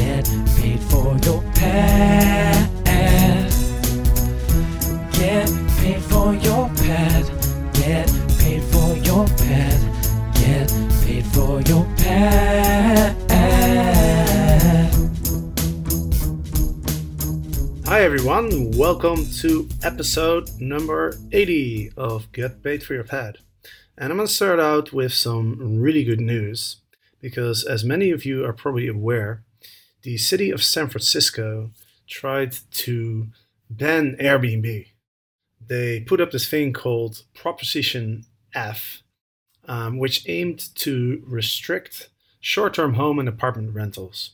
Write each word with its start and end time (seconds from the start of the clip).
Get 0.00 0.24
paid 0.56 0.80
for 0.80 1.14
your 1.26 1.42
pad. 1.54 2.70
Get 5.12 5.50
paid 5.76 6.02
for 6.04 6.34
your 6.36 6.68
pad. 6.70 7.26
Get 7.74 8.08
paid 8.38 8.62
for 8.72 8.96
your 8.96 9.26
pad. 9.26 9.78
Get 10.36 10.72
paid 11.04 11.26
for 11.26 11.60
your 11.68 11.84
pad. 11.98 13.14
Hi 17.84 18.00
everyone, 18.00 18.70
welcome 18.70 19.26
to 19.40 19.68
episode 19.82 20.48
number 20.58 21.12
80 21.30 21.92
of 21.98 22.32
Get 22.32 22.62
Paid 22.62 22.82
for 22.82 22.94
Your 22.94 23.04
Pad. 23.04 23.36
And 23.98 24.10
I'm 24.10 24.16
going 24.16 24.28
to 24.28 24.32
start 24.32 24.60
out 24.60 24.94
with 24.94 25.12
some 25.12 25.78
really 25.78 26.04
good 26.04 26.22
news 26.22 26.76
because, 27.20 27.64
as 27.64 27.84
many 27.84 28.10
of 28.10 28.24
you 28.24 28.46
are 28.46 28.54
probably 28.54 28.88
aware, 28.88 29.44
the 30.02 30.16
city 30.16 30.50
of 30.50 30.62
San 30.62 30.88
Francisco 30.88 31.70
tried 32.06 32.56
to 32.72 33.28
ban 33.68 34.16
Airbnb. 34.20 34.86
They 35.66 36.00
put 36.00 36.20
up 36.20 36.30
this 36.32 36.48
thing 36.48 36.72
called 36.72 37.22
Proposition 37.34 38.24
F, 38.54 39.02
um, 39.66 39.98
which 39.98 40.28
aimed 40.28 40.74
to 40.76 41.22
restrict 41.26 42.08
short 42.40 42.74
term 42.74 42.94
home 42.94 43.18
and 43.18 43.28
apartment 43.28 43.74
rentals. 43.74 44.32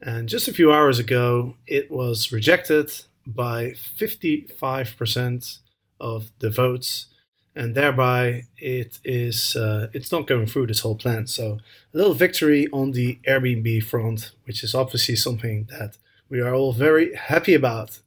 And 0.00 0.28
just 0.28 0.48
a 0.48 0.52
few 0.52 0.72
hours 0.72 0.98
ago, 0.98 1.56
it 1.66 1.90
was 1.90 2.32
rejected 2.32 2.90
by 3.26 3.72
55% 3.72 5.58
of 6.00 6.30
the 6.38 6.50
votes, 6.50 7.06
and 7.54 7.74
thereby 7.74 8.44
it 8.58 8.98
is 9.04 9.56
uh, 9.56 9.88
it's 9.92 10.12
not 10.12 10.26
going 10.26 10.46
through 10.46 10.66
this 10.66 10.80
whole 10.80 10.94
plan. 10.94 11.26
So 11.26 11.58
a 11.92 11.96
little 11.96 12.14
victory 12.14 12.68
on 12.72 12.92
the 12.92 13.18
Airbnb 13.26 13.84
front, 13.84 14.32
which 14.44 14.62
is 14.62 14.74
obviously 14.74 15.16
something 15.16 15.68
that 15.70 15.98
we 16.28 16.40
are 16.40 16.54
all 16.54 16.72
very 16.72 17.14
happy 17.14 17.54
about. 17.54 18.00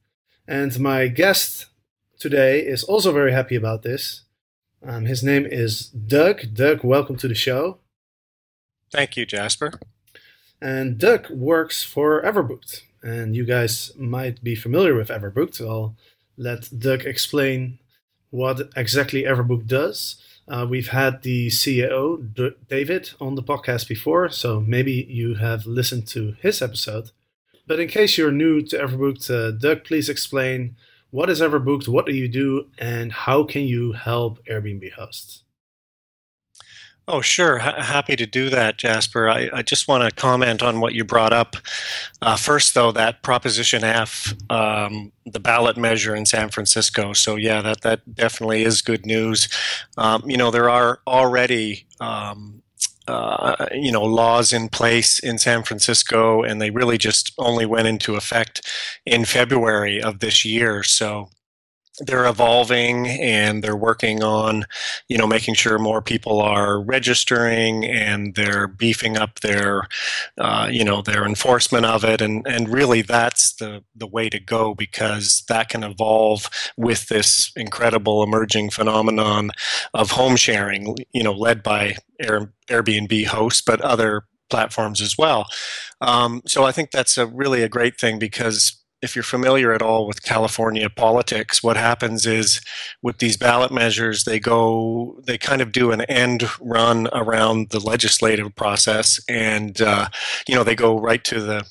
And 0.47 0.79
my 0.79 1.07
guest 1.07 1.67
today 2.19 2.59
is 2.59 2.83
also 2.83 3.11
very 3.11 3.33
happy 3.33 3.55
about 3.55 3.83
this. 3.83 4.21
Um, 4.85 5.05
his 5.05 5.23
name 5.23 5.45
is 5.45 5.87
Doug. 5.87 6.53
Doug, 6.53 6.83
welcome 6.83 7.15
to 7.17 7.27
the 7.27 7.35
show. 7.35 7.79
Thank 8.91 9.17
you, 9.17 9.25
Jasper. 9.25 9.79
And 10.61 10.97
Doug 10.97 11.29
works 11.29 11.83
for 11.83 12.21
Everbooked. 12.21 12.81
And 13.01 13.35
you 13.35 13.43
guys 13.43 13.91
might 13.97 14.43
be 14.43 14.55
familiar 14.55 14.95
with 14.95 15.09
Everbooked. 15.09 15.59
I'll 15.59 15.95
let 16.37 16.69
Doug 16.77 17.05
explain 17.05 17.79
what 18.33 18.71
exactly 18.75 19.23
Everbooked 19.23 19.67
does. 19.67 20.15
Uh, 20.47 20.65
we've 20.67 20.87
had 20.87 21.21
the 21.21 21.47
CEO, 21.49 22.33
D- 22.33 22.55
David, 22.67 23.11
on 23.21 23.35
the 23.35 23.43
podcast 23.43 23.87
before, 23.87 24.27
so 24.29 24.59
maybe 24.59 25.05
you 25.07 25.35
have 25.35 25.67
listened 25.67 26.07
to 26.07 26.35
his 26.41 26.59
episode. 26.59 27.11
But 27.67 27.79
in 27.79 27.87
case 27.87 28.17
you're 28.17 28.31
new 28.31 28.63
to 28.63 28.77
Everbooked, 28.77 29.29
uh, 29.29 29.51
Doug, 29.51 29.83
please 29.83 30.09
explain 30.09 30.75
what 31.11 31.29
is 31.29 31.41
Everbooked, 31.41 31.87
what 31.87 32.07
do 32.07 32.11
you 32.11 32.27
do, 32.27 32.69
and 32.79 33.11
how 33.11 33.43
can 33.43 33.61
you 33.67 33.91
help 33.91 34.43
Airbnb 34.47 34.93
hosts? 34.93 35.43
Oh, 37.07 37.19
sure. 37.19 37.57
H- 37.59 37.83
happy 37.85 38.15
to 38.15 38.25
do 38.25 38.49
that, 38.49 38.77
Jasper. 38.77 39.29
I, 39.29 39.49
I 39.53 39.61
just 39.61 39.87
want 39.89 40.03
to 40.07 40.15
comment 40.15 40.63
on 40.63 40.79
what 40.79 40.93
you 40.93 41.03
brought 41.03 41.33
up. 41.33 41.57
Uh, 42.21 42.37
first, 42.37 42.73
though, 42.75 42.93
that 42.93 43.21
Proposition 43.23 43.83
F, 43.83 44.33
um, 44.49 45.11
the 45.25 45.39
ballot 45.39 45.75
measure 45.75 46.15
in 46.15 46.25
San 46.25 46.49
Francisco. 46.49 47.11
So, 47.11 47.35
yeah, 47.35 47.61
that, 47.61 47.81
that 47.81 48.15
definitely 48.15 48.63
is 48.63 48.81
good 48.81 49.05
news. 49.05 49.49
Um, 49.97 50.23
you 50.29 50.37
know, 50.37 50.51
there 50.51 50.69
are 50.69 50.99
already. 51.07 51.85
Um, 51.99 52.59
uh, 53.05 53.67
you 53.73 53.91
know 53.91 54.01
laws 54.01 54.53
in 54.53 54.69
place 54.69 55.19
in 55.19 55.37
San 55.37 55.61
Francisco, 55.63 56.41
and 56.41 56.61
they 56.61 56.69
really 56.69 56.97
just 56.97 57.33
only 57.37 57.65
went 57.65 57.85
into 57.85 58.15
effect 58.15 58.65
in 59.05 59.25
February 59.25 60.01
of 60.01 60.19
this 60.19 60.45
year. 60.45 60.83
So 60.83 61.29
they're 61.99 62.25
evolving 62.25 63.07
and 63.07 63.63
they're 63.63 63.75
working 63.75 64.23
on 64.23 64.65
you 65.07 65.17
know 65.17 65.27
making 65.27 65.53
sure 65.53 65.77
more 65.77 66.01
people 66.01 66.41
are 66.41 66.81
registering 66.81 67.85
and 67.85 68.35
they're 68.35 68.67
beefing 68.67 69.17
up 69.17 69.39
their 69.41 69.87
uh, 70.39 70.67
you 70.71 70.83
know 70.83 71.01
their 71.01 71.25
enforcement 71.25 71.85
of 71.85 72.03
it. 72.03 72.21
And 72.21 72.45
and 72.47 72.69
really 72.69 73.01
that's 73.01 73.53
the 73.53 73.83
the 73.95 74.07
way 74.07 74.29
to 74.29 74.39
go 74.39 74.73
because 74.73 75.43
that 75.49 75.69
can 75.69 75.83
evolve 75.83 76.49
with 76.77 77.07
this 77.07 77.51
incredible 77.55 78.23
emerging 78.23 78.71
phenomenon 78.71 79.51
of 79.93 80.11
home 80.11 80.35
sharing 80.35 80.95
you 81.13 81.23
know 81.23 81.33
led 81.33 81.63
by 81.63 81.95
Air, 82.19 82.53
airbnb 82.69 83.25
hosts 83.25 83.61
but 83.61 83.81
other 83.81 84.23
platforms 84.49 85.01
as 85.01 85.17
well. 85.17 85.47
Um, 86.01 86.41
so 86.47 86.63
i 86.63 86.71
think 86.71 86.91
that's 86.91 87.17
a 87.17 87.25
really 87.25 87.63
a 87.63 87.69
great 87.69 87.99
thing 87.99 88.19
because 88.19 88.82
if 89.03 89.15
you're 89.15 89.23
familiar 89.23 89.73
at 89.73 89.81
all 89.81 90.07
with 90.07 90.23
California 90.23 90.89
politics, 90.89 91.61
what 91.61 91.75
happens 91.75 92.25
is 92.25 92.61
with 93.01 93.17
these 93.17 93.35
ballot 93.35 93.71
measures, 93.71 94.23
they 94.23 94.39
go, 94.39 95.19
they 95.25 95.37
kind 95.37 95.61
of 95.61 95.73
do 95.73 95.91
an 95.91 96.01
end 96.03 96.45
run 96.61 97.09
around 97.11 97.69
the 97.69 97.79
legislative 97.79 98.55
process, 98.55 99.19
and 99.29 99.81
uh, 99.81 100.07
you 100.47 100.55
know 100.55 100.63
they 100.63 100.75
go 100.75 100.97
right 100.97 101.23
to 101.25 101.41
the 101.41 101.65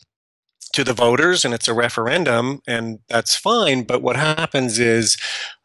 to 0.75 0.85
the 0.85 0.93
voters, 0.93 1.45
and 1.45 1.55
it's 1.55 1.69
a 1.69 1.75
referendum, 1.75 2.61
and 2.67 2.99
that's 3.09 3.35
fine. 3.35 3.85
But 3.85 4.03
what 4.03 4.17
happens 4.17 4.79
is 4.79 5.17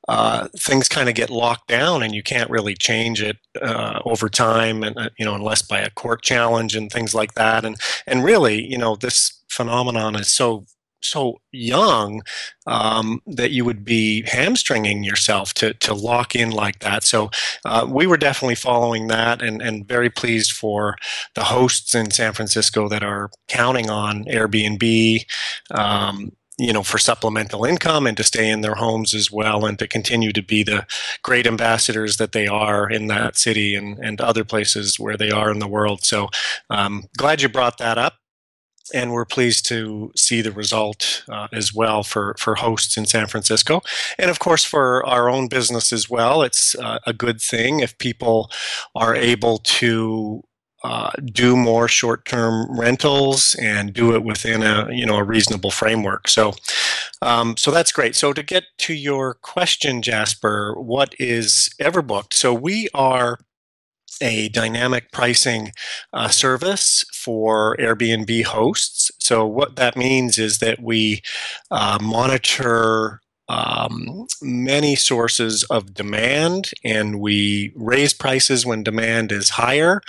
uh, 0.07 0.47
things 0.57 0.87
kind 0.87 1.09
of 1.09 1.15
get 1.15 1.29
locked 1.29 1.67
down 1.67 2.01
and 2.01 2.15
you 2.15 2.23
can't 2.23 2.49
really 2.49 2.73
change 2.73 3.21
it 3.21 3.37
uh, 3.61 3.99
over 4.05 4.29
time 4.29 4.81
and 4.81 4.97
uh, 4.97 5.09
you 5.19 5.25
know 5.25 5.35
unless 5.35 5.61
by 5.61 5.79
a 5.79 5.89
court 5.89 6.21
challenge 6.21 6.77
and 6.77 6.89
things 6.89 7.13
like 7.13 7.33
that 7.33 7.65
and 7.65 7.75
and 8.05 8.23
really 8.23 8.63
you 8.65 8.77
know 8.77 8.95
this 8.95 9.43
phenomenon 9.49 10.15
is 10.15 10.29
so 10.29 10.65
so 11.01 11.39
young 11.51 12.21
um, 12.65 13.21
that 13.25 13.51
you 13.51 13.63
would 13.65 13.85
be 13.85 14.23
hamstringing 14.25 15.03
yourself 15.03 15.53
to, 15.55 15.73
to 15.75 15.93
lock 15.93 16.35
in 16.35 16.51
like 16.51 16.79
that. 16.79 17.03
So 17.03 17.29
uh, 17.65 17.85
we 17.89 18.07
were 18.07 18.17
definitely 18.17 18.55
following 18.55 19.07
that 19.07 19.41
and, 19.41 19.61
and 19.61 19.87
very 19.87 20.09
pleased 20.09 20.51
for 20.51 20.95
the 21.35 21.45
hosts 21.45 21.95
in 21.95 22.11
San 22.11 22.33
Francisco 22.33 22.89
that 22.89 23.03
are 23.03 23.29
counting 23.47 23.89
on 23.89 24.25
Airbnb. 24.25 25.25
Um, 25.71 26.31
you 26.59 26.73
know, 26.73 26.81
for 26.81 26.97
supplemental 26.97 27.65
income 27.65 28.07
and 28.07 28.17
to 28.17 28.23
stay 28.23 28.49
in 28.49 28.61
their 28.61 28.73
homes 28.73 29.13
as 29.13 29.31
well 29.31 29.63
and 29.63 29.77
to 29.77 29.87
continue 29.87 30.33
to 30.33 30.41
be 30.41 30.63
the 30.63 30.87
great 31.21 31.45
ambassadors 31.45 32.17
that 32.17 32.31
they 32.31 32.47
are 32.47 32.89
in 32.89 33.05
that 33.05 33.37
city 33.37 33.75
and, 33.75 33.99
and 33.99 34.19
other 34.19 34.43
places 34.43 34.99
where 34.99 35.15
they 35.15 35.29
are 35.29 35.51
in 35.51 35.59
the 35.59 35.67
world. 35.67 36.03
So 36.03 36.29
um, 36.71 37.03
glad 37.15 37.43
you 37.43 37.49
brought 37.49 37.77
that 37.77 37.99
up 37.99 38.15
and 38.93 39.11
we're 39.11 39.25
pleased 39.25 39.65
to 39.67 40.11
see 40.15 40.41
the 40.41 40.51
result 40.51 41.23
uh, 41.29 41.47
as 41.51 41.73
well 41.73 42.03
for, 42.03 42.35
for 42.39 42.55
hosts 42.55 42.97
in 42.97 43.05
San 43.05 43.27
Francisco. 43.27 43.81
And 44.17 44.29
of 44.29 44.39
course, 44.39 44.63
for 44.63 45.05
our 45.05 45.29
own 45.29 45.47
business 45.47 45.91
as 45.91 46.09
well, 46.09 46.41
it's 46.41 46.75
uh, 46.75 46.99
a 47.05 47.13
good 47.13 47.41
thing 47.41 47.79
if 47.79 47.97
people 47.97 48.49
are 48.95 49.15
able 49.15 49.59
to 49.59 50.43
uh, 50.83 51.09
do 51.25 51.55
more 51.55 51.87
short-term 51.87 52.79
rentals 52.79 53.55
and 53.55 53.93
do 53.93 54.13
it 54.13 54.23
within 54.23 54.61
a 54.61 54.87
you 54.91 55.05
know 55.05 55.17
a 55.17 55.23
reasonable 55.23 55.71
framework. 55.71 56.27
So, 56.27 56.53
um, 57.21 57.57
so 57.57 57.71
that's 57.71 57.91
great. 57.91 58.15
So 58.15 58.31
to 58.31 58.43
get 58.43 58.63
to 58.79 58.93
your 58.93 59.33
question, 59.33 60.01
Jasper, 60.01 60.75
what 60.79 61.15
is 61.19 61.71
Everbooked? 61.81 62.33
So 62.33 62.53
we 62.53 62.89
are 62.93 63.39
a 64.21 64.49
dynamic 64.49 65.11
pricing 65.11 65.71
uh, 66.13 66.27
service 66.29 67.05
for 67.13 67.75
Airbnb 67.77 68.43
hosts. 68.45 69.11
So, 69.19 69.45
what 69.45 69.75
that 69.75 69.95
means 69.95 70.37
is 70.37 70.59
that 70.59 70.81
we 70.81 71.21
uh, 71.71 71.99
monitor 72.01 73.21
um, 73.49 74.27
many 74.41 74.95
sources 74.95 75.63
of 75.65 75.93
demand 75.93 76.71
and 76.83 77.19
we 77.19 77.71
raise 77.75 78.13
prices 78.13 78.65
when 78.65 78.83
demand 78.83 79.31
is 79.31 79.51
higher. 79.51 80.01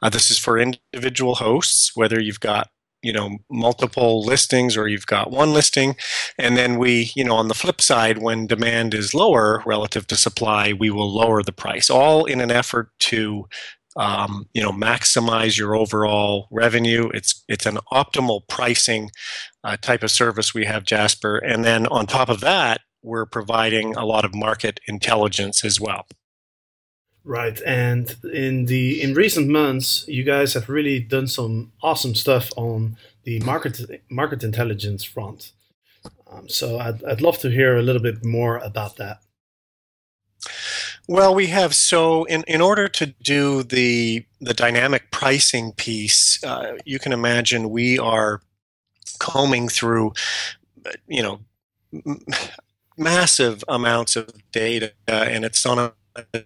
Uh, 0.00 0.08
this 0.08 0.30
is 0.30 0.38
for 0.38 0.58
individual 0.58 1.34
hosts, 1.34 1.92
whether 1.94 2.20
you've 2.20 2.40
got 2.40 2.68
you 3.02 3.12
know 3.12 3.38
multiple 3.50 4.22
listings 4.24 4.76
or 4.76 4.88
you've 4.88 5.06
got 5.06 5.30
one 5.30 5.52
listing 5.52 5.96
and 6.38 6.56
then 6.56 6.78
we 6.78 7.10
you 7.14 7.24
know 7.24 7.36
on 7.36 7.48
the 7.48 7.54
flip 7.54 7.80
side 7.80 8.18
when 8.18 8.46
demand 8.46 8.94
is 8.94 9.14
lower 9.14 9.62
relative 9.66 10.06
to 10.06 10.16
supply 10.16 10.72
we 10.72 10.90
will 10.90 11.12
lower 11.12 11.42
the 11.42 11.52
price 11.52 11.90
all 11.90 12.24
in 12.24 12.40
an 12.40 12.50
effort 12.50 12.90
to 12.98 13.46
um, 13.96 14.46
you 14.52 14.62
know 14.62 14.72
maximize 14.72 15.58
your 15.58 15.74
overall 15.74 16.48
revenue. 16.50 17.08
It's 17.14 17.42
it's 17.48 17.66
an 17.66 17.78
optimal 17.92 18.46
pricing 18.48 19.10
uh, 19.64 19.76
type 19.80 20.02
of 20.02 20.10
service 20.10 20.54
we 20.54 20.66
have, 20.66 20.84
Jasper, 20.84 21.38
and 21.38 21.64
then 21.64 21.86
on 21.86 22.06
top 22.06 22.28
of 22.28 22.40
that, 22.40 22.82
we're 23.02 23.26
providing 23.26 23.96
a 23.96 24.04
lot 24.04 24.24
of 24.24 24.34
market 24.34 24.80
intelligence 24.86 25.64
as 25.64 25.80
well. 25.80 26.06
Right, 27.26 27.60
and 27.66 28.14
in 28.32 28.66
the 28.66 29.02
in 29.02 29.14
recent 29.14 29.48
months, 29.48 30.04
you 30.06 30.22
guys 30.22 30.54
have 30.54 30.68
really 30.68 31.00
done 31.00 31.26
some 31.26 31.72
awesome 31.82 32.14
stuff 32.14 32.52
on 32.56 32.96
the 33.24 33.40
market 33.40 34.00
market 34.08 34.44
intelligence 34.44 35.02
front. 35.02 35.50
Um, 36.30 36.48
so 36.48 36.78
I'd 36.78 37.02
I'd 37.02 37.20
love 37.20 37.38
to 37.38 37.50
hear 37.50 37.76
a 37.76 37.82
little 37.82 38.00
bit 38.00 38.24
more 38.24 38.58
about 38.58 38.96
that. 38.98 39.22
Well, 41.08 41.34
we 41.34 41.48
have 41.48 41.74
so 41.74 42.26
in, 42.26 42.44
in 42.46 42.60
order 42.60 42.86
to 42.86 43.06
do 43.06 43.64
the 43.64 44.24
the 44.40 44.54
dynamic 44.54 45.10
pricing 45.10 45.72
piece, 45.72 46.38
uh, 46.44 46.76
you 46.84 47.00
can 47.00 47.12
imagine 47.12 47.70
we 47.70 47.98
are 47.98 48.40
combing 49.18 49.68
through, 49.68 50.12
you 51.08 51.24
know, 51.24 51.40
m- 51.92 52.24
massive 52.96 53.64
amounts 53.66 54.14
of 54.14 54.28
data, 54.52 54.92
and 55.08 55.44
it's 55.44 55.66
on 55.66 55.92
a 56.14 56.44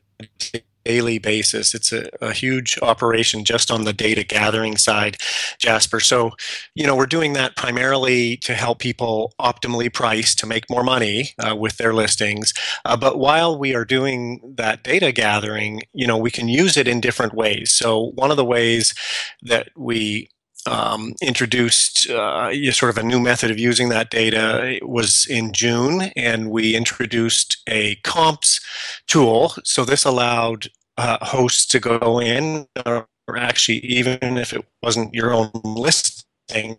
daily 0.85 1.19
basis. 1.19 1.75
It's 1.75 1.93
a, 1.93 2.09
a, 2.21 2.33
huge 2.33 2.79
operation 2.81 3.45
just 3.45 3.71
on 3.71 3.85
the 3.85 3.93
data 3.93 4.25
gathering 4.25 4.77
side, 4.77 5.17
Jasper. 5.59 6.01
So, 6.01 6.31
you 6.75 6.87
know, 6.87 6.97
we're 6.97 7.07
doing 7.07 7.35
that 7.35 7.57
primarily 7.57 8.37
to 8.39 8.55
help 8.55 8.79
people 8.79 9.33
optimally 9.41 9.93
price 9.93 10.35
to 10.37 10.47
make 10.47 10.71
more 10.71 10.85
money 10.85 11.31
uh, 11.39 11.55
with 11.55 11.77
their 11.77 11.93
listings. 11.93 12.55
Uh, 12.85 12.97
but 12.97 13.19
while 13.19 13.59
we 13.59 13.75
are 13.75 13.85
doing 13.85 14.55
that 14.57 14.83
data 14.83 15.13
gathering, 15.13 15.83
you 15.93 16.07
know, 16.07 16.17
we 16.17 16.31
can 16.31 16.49
use 16.49 16.77
it 16.77 16.89
in 16.89 17.01
different 17.01 17.35
ways. 17.35 17.73
So, 17.73 18.13
one 18.15 18.31
of 18.31 18.37
the 18.37 18.45
ways 18.45 18.95
that 19.43 19.69
we 19.77 20.29
um, 20.71 21.15
introduced 21.21 22.09
uh, 22.09 22.53
sort 22.73 22.91
of 22.91 22.99
a 22.99 23.07
new 23.07 23.21
method 23.21 23.51
of 23.51 23.59
using 23.59 23.89
that 23.89 24.11
data 24.11 24.79
was 24.83 25.27
in 25.27 25.53
June, 25.53 26.13
and 26.17 26.51
we 26.51 26.77
introduced 26.77 27.59
a 27.69 27.97
comps 27.97 28.61
tool. 29.07 29.55
So 29.65 29.85
this 29.85 30.05
allowed 30.05 30.69
uh, 30.97 31.19
hosts 31.23 31.67
to 31.67 31.81
go 31.81 32.21
in, 32.21 32.67
or 32.87 33.09
actually, 33.37 33.79
even 33.79 34.39
if 34.39 34.53
it 34.53 34.65
wasn't 34.83 35.15
your 35.15 35.33
own 35.33 35.51
listing, 35.65 36.79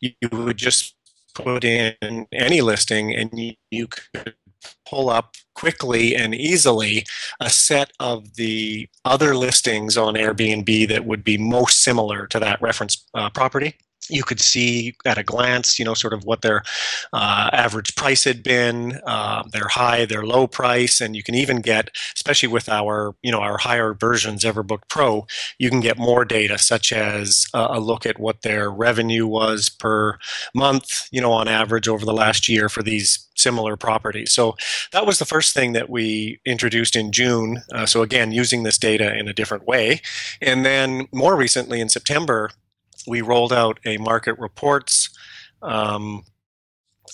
you 0.00 0.12
would 0.32 0.56
just 0.56 0.94
put 1.34 1.64
in 1.64 2.26
any 2.32 2.60
listing 2.60 3.14
and 3.14 3.30
you, 3.38 3.54
you 3.70 3.86
could 3.86 4.34
pull 4.88 5.10
up 5.10 5.34
quickly 5.54 6.14
and 6.14 6.34
easily 6.34 7.04
a 7.40 7.50
set 7.50 7.92
of 8.00 8.34
the 8.34 8.88
other 9.04 9.34
listings 9.34 9.96
on 9.96 10.14
Airbnb 10.14 10.88
that 10.88 11.04
would 11.04 11.24
be 11.24 11.38
most 11.38 11.82
similar 11.82 12.26
to 12.28 12.40
that 12.40 12.60
reference 12.60 13.04
uh, 13.14 13.30
property. 13.30 13.74
You 14.08 14.24
could 14.24 14.40
see 14.40 14.94
at 15.04 15.16
a 15.16 15.22
glance, 15.22 15.78
you 15.78 15.84
know, 15.84 15.94
sort 15.94 16.12
of 16.12 16.24
what 16.24 16.42
their 16.42 16.64
uh, 17.12 17.50
average 17.52 17.94
price 17.94 18.24
had 18.24 18.42
been, 18.42 19.00
uh, 19.06 19.44
their 19.52 19.68
high, 19.68 20.06
their 20.06 20.26
low 20.26 20.48
price, 20.48 21.00
and 21.00 21.14
you 21.14 21.22
can 21.22 21.36
even 21.36 21.60
get, 21.60 21.90
especially 22.16 22.48
with 22.48 22.68
our, 22.68 23.14
you 23.22 23.30
know, 23.30 23.38
our 23.40 23.58
higher 23.58 23.94
versions, 23.94 24.42
Everbooked 24.42 24.88
Pro, 24.88 25.24
you 25.58 25.70
can 25.70 25.78
get 25.80 25.98
more 25.98 26.24
data, 26.24 26.58
such 26.58 26.92
as 26.92 27.46
uh, 27.54 27.68
a 27.70 27.78
look 27.78 28.04
at 28.04 28.18
what 28.18 28.42
their 28.42 28.70
revenue 28.72 29.26
was 29.26 29.68
per 29.68 30.18
month, 30.52 31.06
you 31.12 31.20
know, 31.20 31.32
on 31.32 31.46
average 31.46 31.86
over 31.86 32.04
the 32.04 32.12
last 32.12 32.48
year 32.48 32.68
for 32.68 32.82
these 32.82 33.28
similar 33.42 33.76
properties. 33.76 34.32
So 34.32 34.56
that 34.92 35.06
was 35.06 35.18
the 35.18 35.24
first 35.24 35.54
thing 35.54 35.72
that 35.72 35.90
we 35.90 36.40
introduced 36.46 36.96
in 36.96 37.12
June. 37.12 37.62
Uh, 37.74 37.86
so 37.86 38.02
again, 38.02 38.32
using 38.32 38.62
this 38.62 38.78
data 38.78 39.16
in 39.18 39.28
a 39.28 39.34
different 39.34 39.66
way, 39.66 40.00
and 40.40 40.64
then 40.64 41.08
more 41.12 41.36
recently 41.36 41.80
in 41.80 41.88
September 41.88 42.50
we 43.06 43.20
rolled 43.20 43.52
out 43.52 43.80
a 43.84 43.98
market 43.98 44.38
reports 44.38 45.10
um, 45.62 46.22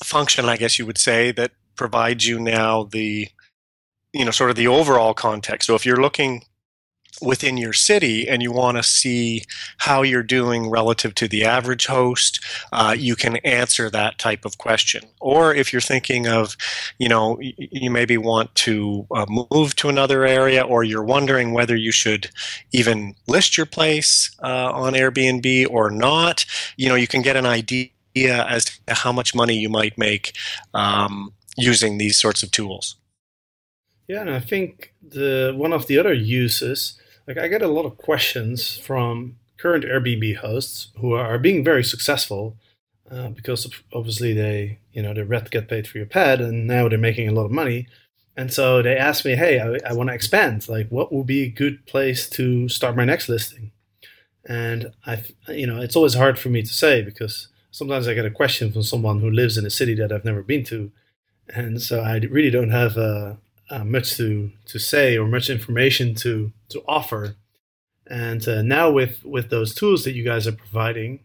function, 0.05 0.45
I 0.47 0.57
guess 0.57 0.79
you 0.79 0.87
would 0.87 0.99
say, 0.99 1.33
that 1.33 1.53
provides 1.77 2.27
you 2.27 2.39
now 2.39 2.85
the, 2.85 3.29
you 4.13 4.25
know, 4.25 4.31
sort 4.31 4.51
of 4.51 4.57
the 4.57 4.69
overall 4.69 5.15
context. 5.15 5.67
So 5.67 5.75
if 5.75 5.87
you're 5.87 6.03
looking 6.03 6.45
within 7.21 7.57
your 7.57 7.73
city 7.73 8.29
and 8.29 8.43
you 8.43 8.53
want 8.53 8.77
to 8.77 8.83
see 8.83 9.45
how 9.79 10.03
you're 10.03 10.23
doing 10.23 10.71
relative 10.71 11.15
to 11.17 11.29
the 11.29 11.45
average 11.45 11.87
host, 11.87 12.45
uh, 12.73 12.95
you 12.99 13.17
can 13.17 13.37
answer 13.39 13.91
that 13.91 14.19
type 14.19 14.45
of 14.45 14.59
question. 14.59 15.03
Or 15.21 15.55
if 15.55 15.73
you're 15.73 15.81
thinking 15.81 16.27
of, 16.27 16.57
you 16.99 17.09
know, 17.09 17.39
you 17.41 17.91
maybe 17.91 18.17
want 18.17 18.55
to 18.57 19.07
uh, 19.11 19.27
move 19.51 19.77
to 19.77 19.89
another 19.89 20.25
area 20.25 20.63
or 20.63 20.85
you're 20.85 21.05
wondering 21.05 21.53
whether 21.53 21.77
you 21.77 21.93
should 21.93 22.31
even 22.73 23.15
list 23.27 23.57
your 23.57 23.67
place 23.67 24.35
uh, 24.43 24.73
on 24.73 24.93
Airbnb 24.95 25.69
or 25.71 25.91
not, 25.91 26.45
you 26.77 26.89
know, 26.89 26.95
you 26.95 27.07
can 27.07 27.23
get 27.23 27.37
an 27.37 27.47
idea 27.47 27.91
as 28.17 28.65
to 28.65 28.95
how 28.95 29.13
much 29.13 29.35
money 29.35 29.55
you 29.55 29.69
might 29.69 29.97
make 29.97 30.33
um, 30.75 31.33
using 31.57 31.99
these 31.99 32.17
sorts 32.17 32.43
of 32.43 32.51
tools. 32.51 32.97
Yeah, 34.09 34.23
and 34.23 34.31
I 34.31 34.41
think 34.41 34.95
the 35.07 35.53
one 35.55 35.73
of 35.73 35.87
the 35.87 35.99
other 35.99 36.15
uses 36.15 36.99
like 37.29 37.37
I 37.37 37.47
get 37.47 37.63
a 37.63 37.69
lot 37.69 37.85
of 37.85 37.99
questions 37.99 38.79
from 38.79 39.37
current 39.59 39.85
Airbnb 39.85 40.37
hosts 40.37 40.89
who 40.99 41.13
are 41.13 41.39
being 41.39 41.63
very 41.63 41.85
successful 41.85 42.57
uh, 43.11 43.29
because 43.29 43.71
obviously 43.93 44.33
they 44.33 44.79
you 44.93 45.03
know 45.03 45.13
they 45.13 45.23
read 45.23 45.51
get 45.51 45.69
paid 45.69 45.87
for 45.87 45.99
your 45.99 46.07
pad 46.07 46.41
and 46.41 46.67
now 46.67 46.89
they're 46.89 46.99
making 46.99 47.29
a 47.29 47.33
lot 47.33 47.45
of 47.45 47.51
money. 47.51 47.87
And 48.37 48.53
so 48.53 48.83
they 48.83 48.97
ask 48.97 49.25
me 49.25 49.37
hey 49.37 49.61
i, 49.61 49.91
I 49.91 49.93
want 49.93 50.09
to 50.09 50.15
expand. 50.15 50.69
Like 50.69 50.89
what 50.89 51.13
would 51.13 51.27
be 51.27 51.43
a 51.43 51.51
good 51.51 51.85
place 51.87 52.29
to 52.31 52.69
start 52.69 52.97
my 52.97 53.05
next 53.05 53.29
listing? 53.29 53.73
And 54.47 54.93
i 55.07 55.23
you 55.49 55.67
know 55.67 55.81
it's 55.83 55.97
always 55.97 56.15
hard 56.15 56.39
for 56.39 56.49
me 56.49 56.63
to 56.63 56.73
say 56.73 57.03
because 57.03 57.49
sometimes 57.71 58.09
i 58.09 58.15
get 58.15 58.25
a 58.25 58.31
question 58.31 58.73
from 58.73 58.83
someone 58.83 59.21
who 59.21 59.31
lives 59.31 59.59
in 59.59 59.67
a 59.67 59.71
city 59.71 59.95
that 59.97 60.13
i've 60.13 60.25
never 60.25 60.43
been 60.43 60.65
to. 60.65 60.91
And 61.55 61.83
so 61.83 62.01
i 62.01 62.17
really 62.17 62.51
don't 62.51 62.71
have 62.71 62.97
a, 62.97 63.39
uh, 63.71 63.85
much 63.85 64.17
to 64.17 64.51
to 64.67 64.79
say 64.79 65.17
or 65.17 65.27
much 65.27 65.51
information 65.51 66.15
to 66.17 66.53
to 66.71 66.83
offer. 66.87 67.37
And 68.07 68.47
uh, 68.49 68.63
now 68.63 68.91
with 68.91 69.25
with 69.25 69.51
those 69.51 69.75
tools 69.75 70.05
that 70.05 70.13
you 70.13 70.25
guys 70.25 70.47
are 70.47 70.53
providing, 70.53 71.21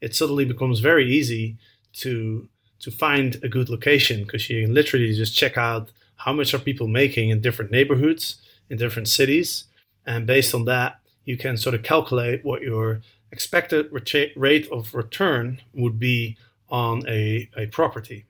it 0.00 0.14
suddenly 0.14 0.44
becomes 0.44 0.80
very 0.80 1.10
easy 1.10 1.56
to 1.94 2.48
to 2.80 2.90
find 2.90 3.40
a 3.42 3.48
good 3.48 3.68
location 3.68 4.22
because 4.22 4.48
you 4.48 4.64
can 4.64 4.74
literally 4.74 5.12
just 5.14 5.34
check 5.34 5.56
out 5.56 5.90
how 6.16 6.32
much 6.32 6.54
are 6.54 6.58
people 6.58 6.86
making 6.86 7.30
in 7.30 7.40
different 7.40 7.70
neighborhoods 7.70 8.36
in 8.70 8.76
different 8.76 9.08
cities, 9.08 9.64
and 10.04 10.26
based 10.26 10.54
on 10.54 10.66
that, 10.66 11.00
you 11.24 11.36
can 11.36 11.56
sort 11.56 11.74
of 11.74 11.82
calculate 11.82 12.44
what 12.44 12.62
your 12.62 13.00
expected 13.32 13.88
rate 14.36 14.68
of 14.70 14.94
return 14.94 15.60
would 15.74 15.98
be 15.98 16.36
on 16.70 17.06
a, 17.08 17.48
a 17.56 17.66
property. 17.66 18.24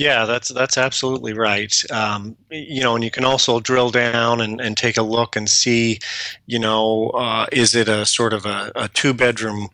Yeah, 0.00 0.24
that's 0.24 0.48
that's 0.48 0.78
absolutely 0.78 1.34
right. 1.34 1.74
Um, 1.92 2.34
you 2.50 2.80
know, 2.80 2.94
and 2.94 3.04
you 3.04 3.10
can 3.10 3.26
also 3.26 3.60
drill 3.60 3.90
down 3.90 4.40
and, 4.40 4.58
and 4.58 4.74
take 4.74 4.96
a 4.96 5.02
look 5.02 5.36
and 5.36 5.46
see, 5.46 5.98
you 6.46 6.58
know, 6.58 7.10
uh, 7.10 7.44
is 7.52 7.74
it 7.74 7.86
a 7.86 8.06
sort 8.06 8.32
of 8.32 8.46
a, 8.46 8.72
a 8.74 8.88
two 8.88 9.12
bedroom 9.12 9.68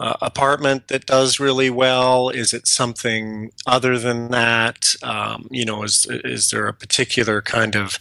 uh, 0.00 0.16
apartment 0.22 0.88
that 0.88 1.06
does 1.06 1.38
really 1.38 1.70
well? 1.70 2.30
Is 2.30 2.52
it 2.52 2.66
something 2.66 3.52
other 3.64 3.96
than 3.96 4.32
that? 4.32 4.96
Um, 5.04 5.46
you 5.52 5.64
know, 5.64 5.84
is 5.84 6.04
is 6.24 6.50
there 6.50 6.66
a 6.66 6.74
particular 6.74 7.40
kind 7.40 7.76
of 7.76 7.96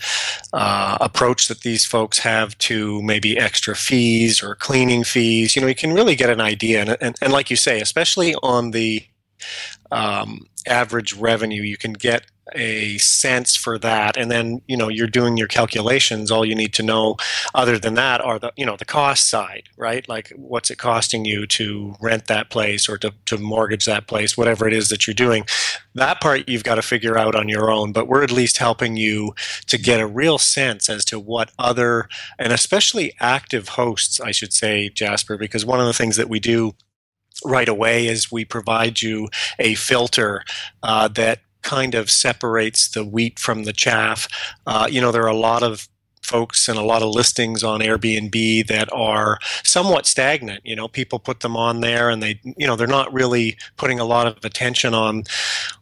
uh, 0.53 0.97
approach 0.99 1.49
that 1.49 1.61
these 1.61 1.85
folks 1.85 2.17
have 2.17 2.57
to 2.69 2.99
maybe 3.03 3.37
extra 3.37 3.75
fees 3.75 4.41
or 4.41 4.55
cleaning 4.55 5.03
fees? 5.03 5.55
You 5.55 5.61
know, 5.61 5.67
you 5.67 5.75
can 5.75 5.93
really 5.93 6.15
get 6.15 6.31
an 6.31 6.41
idea, 6.41 6.81
and, 6.81 6.97
and, 6.99 7.15
and 7.21 7.31
like 7.31 7.51
you 7.51 7.55
say, 7.55 7.79
especially 7.79 8.33
on 8.41 8.71
the 8.71 9.05
um, 9.91 10.47
average 10.67 11.13
revenue. 11.13 11.61
You 11.61 11.77
can 11.77 11.93
get 11.93 12.25
a 12.53 12.97
sense 12.97 13.55
for 13.55 13.77
that. 13.77 14.17
And 14.17 14.31
then 14.31 14.61
you 14.67 14.75
know 14.75 14.87
you're 14.87 15.07
doing 15.07 15.37
your 15.37 15.47
calculations. 15.47 16.31
All 16.31 16.45
you 16.45 16.55
need 16.55 16.73
to 16.73 16.83
know 16.83 17.17
other 17.53 17.77
than 17.77 17.93
that 17.95 18.21
are 18.21 18.39
the 18.39 18.51
you 18.55 18.65
know 18.65 18.75
the 18.75 18.85
cost 18.85 19.29
side 19.29 19.69
right? 19.77 20.07
Like 20.09 20.33
what's 20.35 20.71
it 20.71 20.77
costing 20.77 21.25
you 21.25 21.45
to 21.47 21.95
rent 22.01 22.27
that 22.27 22.49
place 22.49 22.89
or 22.89 22.97
to, 22.99 23.13
to 23.25 23.37
mortgage 23.37 23.85
that 23.85 24.07
place 24.07 24.37
whatever 24.37 24.67
it 24.67 24.73
is 24.73 24.89
that 24.89 25.07
you're 25.07 25.13
doing. 25.13 25.45
That 25.95 26.21
part 26.21 26.47
you've 26.47 26.63
got 26.63 26.75
to 26.75 26.81
figure 26.81 27.17
out 27.17 27.35
on 27.35 27.49
your 27.49 27.69
own 27.71 27.91
but 27.91 28.07
we're 28.07 28.23
at 28.23 28.31
least 28.31 28.57
helping 28.57 28.97
you 28.97 29.33
to 29.67 29.77
get 29.77 29.99
a 29.99 30.07
real 30.07 30.37
sense 30.37 30.89
as 30.89 31.05
to 31.05 31.19
what 31.19 31.51
other 31.59 32.07
and 32.37 32.53
especially 32.53 33.13
active 33.19 33.69
hosts 33.69 34.19
i 34.21 34.31
should 34.31 34.53
say 34.53 34.89
jasper 34.89 35.37
because 35.37 35.65
one 35.65 35.79
of 35.79 35.85
the 35.85 35.93
things 35.93 36.15
that 36.15 36.29
we 36.29 36.39
do 36.39 36.73
right 37.45 37.69
away 37.69 38.07
is 38.07 38.31
we 38.31 38.45
provide 38.45 39.01
you 39.01 39.29
a 39.57 39.75
filter 39.75 40.43
uh, 40.83 41.07
that 41.09 41.39
kind 41.61 41.95
of 41.95 42.09
separates 42.09 42.89
the 42.89 43.03
wheat 43.03 43.37
from 43.37 43.63
the 43.63 43.73
chaff. 43.73 44.27
Uh, 44.65 44.87
you 44.89 45.01
know, 45.01 45.11
there 45.11 45.23
are 45.23 45.27
a 45.27 45.35
lot 45.35 45.63
of 45.63 45.87
folks 46.21 46.69
and 46.69 46.77
a 46.77 46.83
lot 46.83 47.01
of 47.01 47.09
listings 47.09 47.63
on 47.63 47.79
Airbnb 47.79 48.67
that 48.67 48.91
are 48.93 49.39
somewhat 49.63 50.05
stagnant. 50.05 50.61
You 50.65 50.75
know, 50.75 50.87
people 50.87 51.19
put 51.19 51.39
them 51.39 51.57
on 51.57 51.81
there 51.81 52.09
and 52.09 52.21
they, 52.21 52.39
you 52.43 52.67
know, 52.67 52.75
they're 52.75 52.87
not 52.87 53.11
really 53.11 53.57
putting 53.77 53.99
a 53.99 54.05
lot 54.05 54.27
of 54.27 54.43
attention 54.43 54.93
on, 54.93 55.23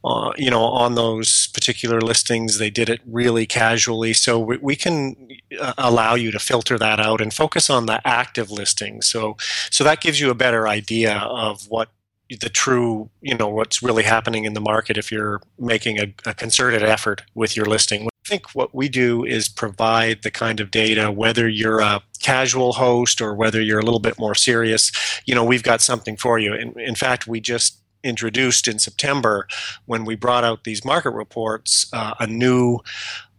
uh, 0.04 0.32
you 0.38 0.50
know, 0.50 0.64
on 0.64 0.96
those 0.96 1.48
particular 1.48 2.00
listings. 2.00 2.58
They 2.58 2.70
did 2.70 2.90
it 2.90 3.02
really 3.06 3.46
casually. 3.46 4.14
So 4.14 4.40
we, 4.40 4.58
we 4.58 4.76
can 4.76 5.16
uh, 5.60 5.74
allow 5.78 6.16
you 6.16 6.32
to 6.32 6.40
filter 6.40 6.78
that 6.78 7.00
out 7.00 7.22
and 7.22 7.34
focus 7.34 7.70
on 7.70 7.86
the 7.86 8.06
active 8.08 8.50
listings. 8.50 9.08
So, 9.08 9.36
so 9.70 9.84
that 9.84 10.02
gives 10.02 10.20
you 10.20 10.30
a 10.30 10.36
better 10.36 10.68
idea 10.68 11.18
of 11.18 11.68
what 11.70 11.90
the 12.30 12.50
true, 12.50 13.10
you 13.22 13.36
know, 13.36 13.48
what's 13.48 13.82
really 13.82 14.04
happening 14.04 14.46
in 14.46 14.54
the 14.54 14.62
market 14.62 14.98
if 14.98 15.12
you're 15.12 15.42
making 15.60 16.00
a, 16.00 16.14
a 16.26 16.34
concerted 16.34 16.84
effort 16.84 17.24
with 17.36 17.56
your 17.56 17.66
listing. 17.66 18.08
I 18.08 18.30
think 18.30 18.54
what 18.54 18.76
we 18.76 18.90
do 18.90 19.24
is 19.24 19.48
provide 19.48 20.24
the 20.24 20.32
kind 20.32 20.60
of 20.60 20.70
data, 20.70 21.12
whether 21.12 21.48
you're 21.48 21.80
a 21.80 22.02
casual 22.20 22.74
host 22.74 23.22
or 23.22 23.34
whether 23.34 23.62
you're 23.62 23.80
a 23.80 23.86
little 23.86 24.02
bit 24.02 24.20
more 24.20 24.36
serious, 24.36 24.92
you 25.26 25.34
know, 25.34 25.46
we've 25.46 25.64
got 25.64 25.82
something 25.82 26.18
for 26.18 26.38
you. 26.38 26.54
In, 26.54 26.78
in 26.80 26.96
fact, 26.96 27.28
we 27.28 27.40
just 27.40 27.80
introduced 28.04 28.68
in 28.68 28.80
September 28.80 29.48
when 29.86 30.06
we 30.06 30.16
brought 30.16 30.44
out 30.44 30.64
these 30.64 30.84
market 30.86 31.12
reports 31.12 31.90
uh, 31.94 32.14
a 32.20 32.28
new 32.28 32.80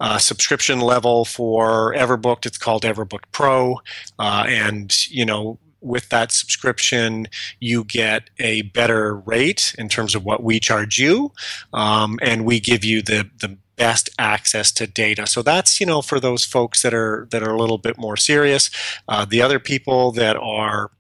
uh, 0.01 0.19
subscription 0.19 0.81
level 0.81 1.25
for 1.25 1.95
Everbooked. 1.95 2.47
It's 2.47 2.59
called 2.59 2.83
Everbooked 2.83 3.31
Pro, 3.33 3.81
uh, 4.19 4.45
and 4.47 5.09
you 5.11 5.25
know 5.25 5.59
with 5.81 6.09
that 6.09 6.33
subscription, 6.33 7.29
you 7.61 7.85
get 7.85 8.31
a 8.39 8.63
better 8.63 9.17
rate 9.17 9.75
in 9.79 9.89
terms 9.89 10.15
of 10.15 10.25
what 10.25 10.43
we 10.43 10.61
charge 10.61 10.99
you, 10.99 11.33
um, 11.73 12.19
and 12.23 12.45
we 12.45 12.61
give 12.61 12.85
you 12.85 13.03
the 13.03 13.29
the 13.41 13.57
best 13.77 14.11
access 14.19 14.73
to 14.73 14.87
data. 14.87 15.27
So 15.27 15.43
that's 15.43 15.81
you 15.81 15.87
know 15.87 16.03
for 16.03 16.21
those 16.21 16.45
folks 16.45 16.83
that 16.83 16.93
are 16.93 17.29
that 17.31 17.43
are 17.43 17.55
a 17.55 17.59
little 17.59 17.79
bit 17.79 17.97
more 17.97 18.17
serious. 18.17 18.71
Uh, 19.07 19.25
the 19.25 19.41
other 19.43 19.59
people 19.59 20.13
that 20.13 20.37
are 20.37 20.91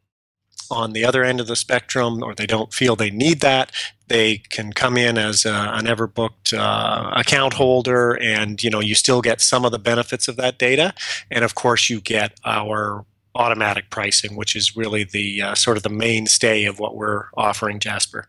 on 0.70 0.92
the 0.92 1.04
other 1.04 1.24
end 1.24 1.40
of 1.40 1.46
the 1.46 1.56
spectrum 1.56 2.22
or 2.22 2.34
they 2.34 2.46
don't 2.46 2.72
feel 2.74 2.94
they 2.94 3.10
need 3.10 3.40
that 3.40 3.72
they 4.08 4.38
can 4.50 4.72
come 4.72 4.96
in 4.96 5.16
as 5.18 5.44
a, 5.44 5.52
an 5.52 5.86
everbooked 5.86 6.56
uh, 6.56 7.10
account 7.14 7.54
holder 7.54 8.12
and 8.22 8.62
you 8.62 8.70
know 8.70 8.80
you 8.80 8.94
still 8.94 9.22
get 9.22 9.40
some 9.40 9.64
of 9.64 9.72
the 9.72 9.78
benefits 9.78 10.28
of 10.28 10.36
that 10.36 10.58
data 10.58 10.92
and 11.30 11.44
of 11.44 11.54
course 11.54 11.88
you 11.88 12.00
get 12.00 12.38
our 12.44 13.04
automatic 13.38 13.88
pricing, 13.88 14.36
which 14.36 14.54
is 14.56 14.76
really 14.76 15.04
the 15.04 15.40
uh, 15.40 15.54
sort 15.54 15.76
of 15.76 15.82
the 15.84 15.88
mainstay 15.88 16.64
of 16.64 16.78
what 16.78 16.96
we're 16.96 17.26
offering, 17.36 17.78
Jasper. 17.78 18.26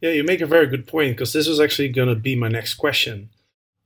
Yeah, 0.00 0.10
you 0.10 0.24
make 0.24 0.40
a 0.40 0.46
very 0.46 0.66
good 0.66 0.86
point 0.86 1.16
because 1.16 1.32
this 1.32 1.48
was 1.48 1.60
actually 1.60 1.88
going 1.88 2.08
to 2.08 2.14
be 2.14 2.36
my 2.36 2.48
next 2.48 2.74
question. 2.74 3.30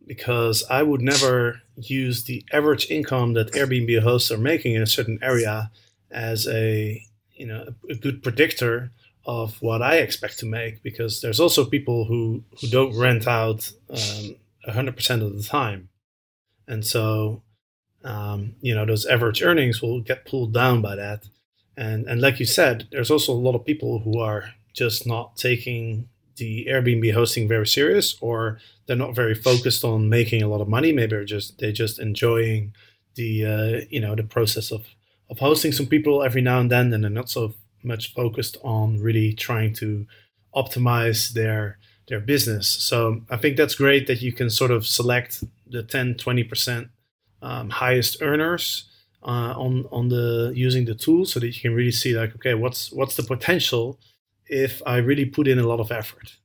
Because 0.07 0.64
I 0.69 0.83
would 0.83 1.00
never 1.00 1.62
use 1.76 2.25
the 2.25 2.45
average 2.52 2.90
income 2.90 3.35
that 3.35 3.52
Airbnb 3.52 4.02
hosts 4.02 4.31
are 4.31 4.38
making 4.38 4.75
in 4.75 4.83
a 4.83 4.87
certain 4.87 5.19
area 5.23 5.71
as 6.11 6.49
a 6.49 7.05
you 7.33 7.47
know 7.47 7.73
a 7.88 7.95
good 7.95 8.23
predictor 8.23 8.90
of 9.25 9.62
what 9.62 9.83
I 9.83 9.97
expect 9.97 10.38
to 10.40 10.47
make. 10.47 10.83
Because 10.83 11.21
there's 11.21 11.38
also 11.38 11.64
people 11.64 12.07
who 12.07 12.43
who 12.61 12.69
don't 12.69 12.97
rent 12.97 13.29
out 13.29 13.71
um, 13.88 14.37
100% 14.69 15.23
of 15.23 15.37
the 15.37 15.45
time, 15.45 15.90
and 16.67 16.85
so 16.85 17.43
um, 18.04 18.54
you 18.61 18.75
know 18.75 18.87
those 18.87 19.07
average 19.07 19.42
earnings 19.42 19.83
will 19.83 20.00
get 20.00 20.26
pulled 20.26 20.52
down 20.52 20.80
by 20.80 20.97
that. 20.97 21.25
And 21.76 22.07
and 22.07 22.21
like 22.21 22.40
you 22.40 22.47
said 22.47 22.88
there's 22.90 23.11
also 23.11 23.33
a 23.33 23.35
lot 23.35 23.54
of 23.54 23.64
people 23.64 24.00
who 24.00 24.19
are 24.19 24.54
just 24.73 25.07
not 25.07 25.37
taking 25.37 26.09
the 26.37 26.66
airbnb 26.71 27.12
hosting 27.12 27.47
very 27.49 27.66
serious 27.66 28.16
or 28.21 28.59
they're 28.87 28.97
not 28.97 29.14
very 29.14 29.35
focused 29.35 29.85
on 29.85 30.09
making 30.09 30.42
a 30.42 30.49
lot 30.49 30.61
of 30.61 30.69
money. 30.69 30.92
Maybe 30.92 31.11
they're 31.11 31.25
just 31.25 31.59
they're 31.59 31.73
just 31.73 31.99
enjoying 31.99 32.73
the 33.14 33.47
uh, 33.47 33.80
you 33.90 34.00
know 34.00 34.14
the 34.14 34.23
process 34.23 34.71
of 34.71 34.87
of 35.28 35.38
hosting 35.38 35.73
some 35.73 35.87
people 35.87 36.23
every 36.23 36.42
now 36.42 36.59
and 36.61 36.71
then 36.71 36.92
and 36.92 37.04
they're 37.04 37.11
not 37.11 37.30
so 37.30 37.54
much 37.83 38.12
focused 38.14 38.57
on 38.62 39.00
really 39.00 39.33
trying 39.33 39.73
to 39.75 40.07
optimize 40.54 41.33
their 41.33 41.78
their 42.09 42.21
business. 42.21 42.69
So 42.69 43.23
i 43.30 43.37
think 43.37 43.57
that's 43.57 43.75
great 43.75 44.07
that 44.07 44.21
you 44.21 44.33
can 44.33 44.50
sort 44.50 44.71
of 44.71 44.87
select 44.87 45.45
the 45.69 45.83
10 45.83 46.14
20% 46.14 46.88
um, 47.42 47.70
highest 47.70 48.23
earners 48.23 48.85
uh, 49.23 49.54
on 49.56 49.87
on 49.90 50.09
the 50.09 50.52
using 50.54 50.85
the 50.85 50.94
tool 50.94 51.25
so 51.25 51.40
that 51.40 51.47
you 51.49 51.61
can 51.61 51.75
really 51.75 51.90
see 51.90 52.16
like 52.16 52.35
okay 52.35 52.54
what's 52.54 52.92
what's 52.92 53.16
the 53.16 53.23
potential 53.23 53.99
if 54.47 54.82
I 54.85 54.97
really 54.97 55.26
put 55.26 55.47
in 55.47 55.59
a 55.59 55.66
lot 55.66 55.80
of 55.80 55.92
effort. 55.92 56.37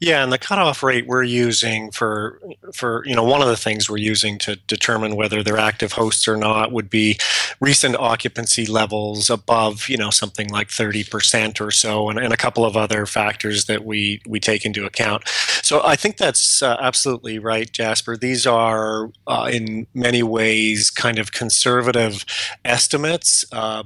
Yeah, 0.00 0.22
and 0.22 0.32
the 0.32 0.38
cutoff 0.38 0.82
rate 0.82 1.06
we're 1.06 1.22
using 1.22 1.90
for 1.90 2.40
for 2.72 3.04
you 3.06 3.14
know 3.14 3.24
one 3.24 3.42
of 3.42 3.48
the 3.48 3.56
things 3.56 3.88
we're 3.88 3.98
using 3.98 4.38
to 4.38 4.56
determine 4.56 5.16
whether 5.16 5.42
they're 5.42 5.58
active 5.58 5.92
hosts 5.92 6.26
or 6.28 6.36
not 6.36 6.72
would 6.72 6.90
be 6.90 7.18
recent 7.60 7.96
occupancy 7.96 8.66
levels 8.66 9.30
above 9.30 9.88
you 9.88 9.96
know 9.96 10.10
something 10.10 10.48
like 10.48 10.70
thirty 10.70 11.04
percent 11.04 11.60
or 11.60 11.70
so, 11.70 12.08
and, 12.08 12.18
and, 12.18 12.32
a 12.32 12.36
couple 12.36 12.64
of 12.64 12.76
other 12.76 13.06
factors 13.06 13.66
that 13.66 13.84
we 13.84 14.20
we 14.26 14.40
take 14.40 14.64
into 14.64 14.84
account. 14.84 15.28
So 15.62 15.82
I 15.84 15.96
think 15.96 16.16
that's 16.16 16.62
uh, 16.62 16.76
absolutely 16.80 17.38
right, 17.38 17.70
Jasper. 17.70 18.16
These 18.16 18.46
are 18.46 19.10
uh, 19.26 19.50
in 19.52 19.86
many 19.94 20.22
ways 20.22 20.90
kind 20.90 21.18
of 21.18 21.32
conservative 21.32 22.24
estimates. 22.64 23.44
Uh, 23.52 23.84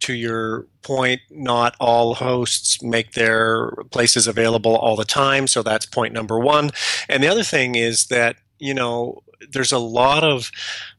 to 0.00 0.14
your 0.14 0.66
point, 0.82 1.20
not 1.30 1.76
all 1.80 2.14
hosts 2.14 2.82
make 2.82 3.12
their 3.12 3.70
places 3.90 4.26
available 4.26 4.76
all 4.76 4.96
the 4.96 5.04
time. 5.04 5.46
So 5.46 5.62
that's 5.62 5.86
point 5.86 6.12
number 6.12 6.38
one. 6.38 6.70
And 7.08 7.22
the 7.22 7.28
other 7.28 7.42
thing 7.44 7.74
is 7.74 8.06
that, 8.06 8.36
you 8.58 8.74
know, 8.74 9.22
there's 9.50 9.72
a 9.72 9.78
lot 9.78 10.24
of 10.24 10.50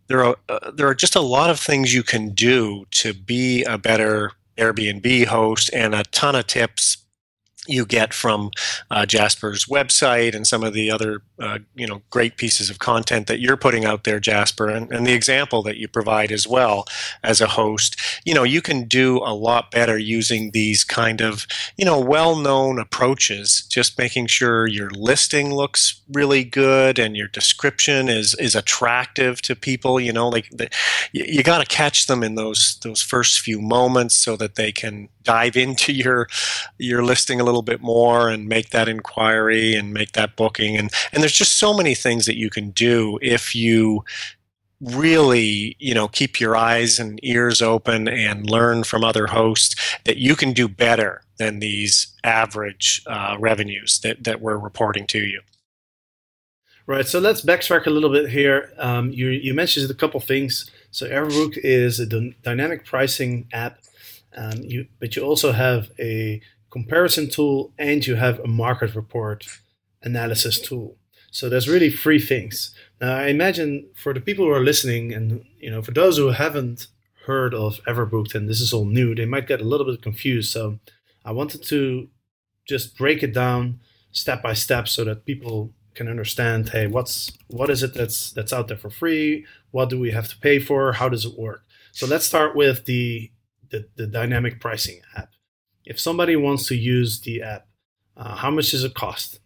there 0.08 0.24
are 0.24 0.38
uh, 0.48 0.72
there 0.72 0.88
are 0.88 0.96
just 0.96 1.16
a 1.16 1.22
lot 1.22 1.50
of 1.50 1.60
things 1.60 1.94
you 1.94 2.04
can 2.04 2.30
do 2.30 2.86
to 2.92 3.14
be 3.14 3.64
a 3.64 3.78
better 3.78 4.32
Airbnb 4.58 5.26
host 5.26 5.70
and 5.74 5.94
a 5.94 6.04
ton 6.04 6.36
of 6.36 6.48
tips 6.48 6.98
you 7.68 7.86
get 7.86 8.14
from 8.14 8.52
uh, 8.90 9.06
Jasper's 9.06 9.66
website 9.66 10.36
and 10.36 10.46
some 10.48 10.64
of 10.64 10.74
the 10.74 10.92
other 10.92 11.22
uh, 11.40 11.60
you 11.76 11.88
know 11.88 12.02
great 12.10 12.38
pieces 12.38 12.70
of 12.70 12.80
content 12.80 13.28
that 13.28 13.40
you're 13.40 13.58
putting 13.58 13.86
out 13.86 14.04
there, 14.04 14.20
Jasper, 14.20 14.68
and, 14.68 14.92
and 14.92 15.06
the 15.06 15.14
example 15.14 15.62
that 15.64 15.78
you 15.78 15.88
provide 15.88 16.32
as 16.32 16.48
well 16.48 16.86
as 17.24 17.42
a 17.42 17.48
host. 17.48 18.00
You 18.26 18.34
know, 18.34 18.44
you 18.44 18.62
can 18.62 18.88
do 18.88 19.18
a 19.20 19.34
lot 19.34 19.72
better 19.72 19.98
using 19.98 20.52
these 20.52 20.84
kind 20.84 21.22
of 21.22 21.46
you 21.78 21.86
know 21.86 22.00
well-known 22.00 22.80
approaches. 22.80 23.66
Just 23.70 23.98
making 23.98 24.28
sure 24.28 24.68
your 24.68 24.90
listing 24.92 25.54
looks 25.54 26.02
really 26.12 26.44
good 26.44 27.00
and 27.00 27.16
your 27.16 27.28
description 27.28 28.10
is 28.10 28.36
is 28.36 28.56
attractive 28.56 29.42
to 29.44 29.56
people. 29.56 30.00
You 30.00 30.14
know, 30.14 30.30
like 30.30 30.50
the, 30.52 30.70
you, 31.12 31.26
you 31.28 31.44
got 31.44 31.60
to 31.60 31.66
catch 31.66 32.08
them 32.08 32.24
in 32.24 32.36
those 32.36 32.80
those 32.84 33.02
first 33.02 33.40
few 33.40 33.62
moments 33.62 34.16
so 34.16 34.36
that 34.38 34.56
they 34.56 34.72
can 34.72 35.10
dive 35.28 35.58
into 35.58 35.92
your 35.92 36.28
your 36.78 37.04
listing 37.04 37.42
a 37.42 37.44
little 37.44 37.62
bit 37.62 37.82
more 37.82 38.30
and 38.30 38.48
make 38.48 38.70
that 38.70 38.88
inquiry 38.88 39.76
and 39.76 39.94
make 39.94 40.14
that 40.14 40.36
booking. 40.36 40.78
And 40.78 40.90
and 41.12 41.22
there's 41.22 41.34
just 41.34 41.58
so 41.58 41.76
many 41.76 41.94
things 41.94 42.26
that 42.26 42.38
you 42.38 42.50
can 42.50 42.72
do 42.72 43.20
if 43.22 43.54
you 43.54 44.04
really 44.80 45.76
you 45.80 45.94
know 45.94 46.08
keep 46.08 46.40
your 46.40 46.56
eyes 46.56 47.00
and 47.00 47.20
ears 47.24 47.62
open 47.62 48.08
and 48.08 48.50
learn 48.50 48.84
from 48.84 49.04
other 49.04 49.28
hosts 49.28 49.76
that 50.06 50.18
you 50.18 50.36
can 50.36 50.54
do 50.54 50.68
better 50.68 51.22
than 51.38 51.60
these 51.60 52.16
average 52.24 53.04
uh, 53.08 53.36
revenues 53.40 54.00
that, 54.00 54.24
that 54.24 54.42
we're 54.42 54.58
reporting 54.58 55.06
to 55.08 55.20
you. 55.20 55.42
Right. 56.88 57.06
So 57.06 57.20
let's 57.20 57.42
backtrack 57.42 57.86
a 57.86 57.90
little 57.90 58.10
bit 58.10 58.30
here. 58.30 58.72
Um, 58.78 59.12
you, 59.12 59.28
you 59.28 59.54
mentioned 59.54 59.92
a 59.92 59.94
couple 59.94 60.22
things. 60.22 60.72
So 60.90 61.06
Everbook 61.08 61.58
is 61.58 62.00
a 62.00 62.06
dynamic 62.06 62.86
pricing 62.86 63.46
app 63.52 63.80
you, 64.62 64.88
but 65.00 65.16
you 65.16 65.24
also 65.24 65.52
have 65.52 65.92
a 66.00 66.42
comparison 66.70 67.30
tool 67.30 67.74
and 67.78 68.06
you 68.06 68.16
have 68.16 68.40
a 68.40 68.48
market 68.48 68.96
report 68.96 69.46
analysis 70.04 70.60
tool. 70.60 70.98
So 71.32 71.50
there's 71.50 71.68
really 71.68 71.90
three 71.90 72.20
things. 72.20 72.74
Now 73.02 73.16
I 73.16 73.28
imagine 73.28 73.88
for 73.96 74.14
the 74.14 74.22
people 74.22 74.46
who 74.46 74.52
are 74.52 74.64
listening, 74.64 75.14
and 75.14 75.44
you 75.60 75.70
know, 75.70 75.82
for 75.82 75.92
those 75.92 76.18
who 76.18 76.30
haven't 76.30 76.88
heard 77.26 77.54
of 77.54 77.80
Everbooked 77.86 78.34
and 78.36 78.48
this 78.48 78.62
is 78.62 78.74
all 78.74 78.86
new, 78.86 79.14
they 79.14 79.26
might 79.26 79.48
get 79.48 79.62
a 79.62 79.66
little 79.66 79.86
bit 79.86 80.02
confused. 80.02 80.52
So 80.52 80.80
I 81.26 81.32
wanted 81.32 81.64
to 81.64 82.08
just 82.68 82.98
break 82.98 83.24
it 83.24 83.34
down 83.34 83.80
step 84.12 84.42
by 84.42 84.54
step 84.54 84.88
so 84.88 85.04
that 85.04 85.26
people 85.26 85.74
can 85.94 86.08
understand 86.08 86.70
hey 86.70 86.86
what's 86.86 87.32
what 87.48 87.70
is 87.70 87.82
it 87.82 87.94
that's 87.94 88.32
that's 88.32 88.54
out 88.54 88.68
there 88.68 88.78
for 88.78 88.90
free 88.90 89.46
what 89.72 89.90
do 89.90 90.00
we 90.00 90.12
have 90.12 90.28
to 90.28 90.38
pay 90.38 90.60
for 90.60 90.94
how 90.94 91.10
does 91.10 91.26
it 91.26 91.38
work 91.38 91.64
so 91.92 92.06
let's 92.06 92.26
start 92.26 92.56
with 92.56 92.86
the 92.86 93.32
the, 93.70 93.88
the 93.96 94.08
dynamic 94.08 94.60
pricing 94.60 95.02
app. 95.16 95.30
If 95.86 96.00
somebody 96.00 96.36
wants 96.36 96.68
to 96.68 96.76
use 96.76 97.22
the 97.22 97.42
app, 97.42 97.68
uh, 98.16 98.36
how 98.36 98.52
much 98.52 98.72
does 98.72 98.84
it 98.84 98.94
cost? 98.94 99.40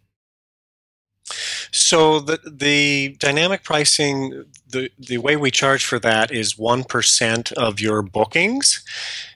So 1.70 2.20
the 2.20 2.38
the 2.44 3.16
dynamic 3.18 3.64
pricing, 3.64 4.44
the 4.68 4.90
the 4.98 5.18
way 5.18 5.36
we 5.36 5.50
charge 5.50 5.84
for 5.84 5.98
that 6.00 6.30
is 6.30 6.58
one 6.58 6.84
percent 6.84 7.52
of 7.52 7.80
your 7.80 8.02
bookings. 8.02 8.84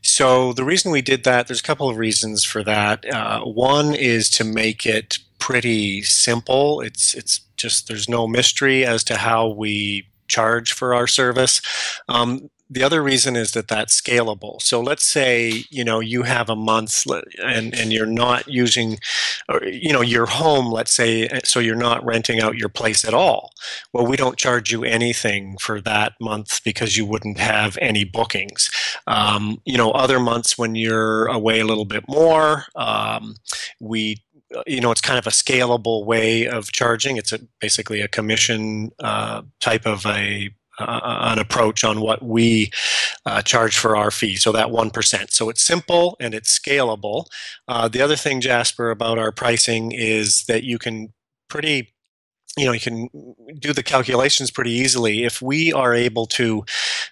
So 0.02 0.52
the 0.52 0.64
reason 0.64 0.92
we 0.92 1.00
did 1.00 1.24
that, 1.24 1.46
there's 1.46 1.60
a 1.60 1.64
couple 1.64 1.88
of 1.88 1.96
reasons 1.96 2.44
for 2.44 2.62
that. 2.64 3.06
Uh, 3.10 3.40
one 3.42 3.94
is 3.94 4.28
to 4.30 4.44
make 4.44 4.84
it 4.84 5.18
pretty 5.38 6.02
simple. 6.02 6.80
It's 6.80 7.14
it's 7.14 7.40
just 7.56 7.88
there's 7.88 8.08
no 8.08 8.26
mystery 8.26 8.84
as 8.84 9.02
to 9.04 9.16
how 9.16 9.48
we 9.48 10.06
charge 10.28 10.72
for 10.72 10.94
our 10.94 11.06
service. 11.06 11.62
Um, 12.08 12.50
the 12.68 12.82
other 12.82 13.02
reason 13.02 13.36
is 13.36 13.52
that 13.52 13.68
that's 13.68 14.00
scalable. 14.00 14.60
So 14.60 14.80
let's 14.80 15.04
say 15.04 15.64
you 15.70 15.84
know 15.84 16.00
you 16.00 16.22
have 16.22 16.48
a 16.48 16.56
month 16.56 17.04
and 17.42 17.74
and 17.74 17.92
you're 17.92 18.06
not 18.06 18.48
using, 18.48 18.98
or, 19.48 19.64
you 19.64 19.92
know, 19.92 20.02
your 20.02 20.26
home. 20.26 20.72
Let's 20.72 20.92
say 20.92 21.26
eh, 21.28 21.40
so 21.44 21.60
you're 21.60 21.76
not 21.76 22.04
renting 22.04 22.40
out 22.40 22.56
your 22.56 22.68
place 22.68 23.04
at 23.04 23.14
all. 23.14 23.52
Well, 23.92 24.06
we 24.06 24.16
don't 24.16 24.36
charge 24.36 24.72
you 24.72 24.84
anything 24.84 25.56
for 25.58 25.80
that 25.82 26.14
month 26.20 26.62
because 26.64 26.96
you 26.96 27.06
wouldn't 27.06 27.38
have 27.38 27.78
any 27.80 28.04
bookings. 28.04 28.70
Um, 29.06 29.60
you 29.64 29.76
know, 29.76 29.90
other 29.92 30.18
months 30.18 30.58
when 30.58 30.74
you're 30.74 31.26
away 31.26 31.60
a 31.60 31.66
little 31.66 31.84
bit 31.84 32.04
more, 32.08 32.64
um, 32.74 33.36
we 33.80 34.22
you 34.66 34.80
know 34.80 34.90
it's 34.90 35.00
kind 35.00 35.18
of 35.18 35.26
a 35.26 35.30
scalable 35.30 36.04
way 36.04 36.46
of 36.46 36.70
charging 36.72 37.16
it's 37.16 37.32
a, 37.32 37.40
basically 37.60 38.00
a 38.00 38.08
commission 38.08 38.90
uh, 39.00 39.42
type 39.60 39.86
of 39.86 40.06
a 40.06 40.50
uh, 40.78 41.18
an 41.32 41.38
approach 41.38 41.84
on 41.84 42.00
what 42.00 42.22
we 42.22 42.70
uh, 43.24 43.42
charge 43.42 43.78
for 43.78 43.96
our 43.96 44.10
fee. 44.10 44.36
So 44.36 44.52
that 44.52 44.68
1%. 44.68 45.30
So 45.30 45.48
it's 45.48 45.62
simple 45.62 46.16
and 46.20 46.34
it's 46.34 46.56
scalable. 46.56 47.26
Uh, 47.68 47.88
the 47.88 48.02
other 48.02 48.16
thing, 48.16 48.40
Jasper, 48.40 48.90
about 48.90 49.18
our 49.18 49.32
pricing 49.32 49.92
is 49.92 50.44
that 50.44 50.64
you 50.64 50.78
can 50.78 51.12
pretty 51.48 51.92
you 52.56 52.64
know 52.64 52.72
you 52.72 52.80
can 52.80 53.08
do 53.58 53.72
the 53.72 53.82
calculations 53.82 54.50
pretty 54.50 54.70
easily 54.70 55.24
if 55.24 55.42
we 55.42 55.72
are 55.72 55.94
able 55.94 56.26
to 56.26 56.64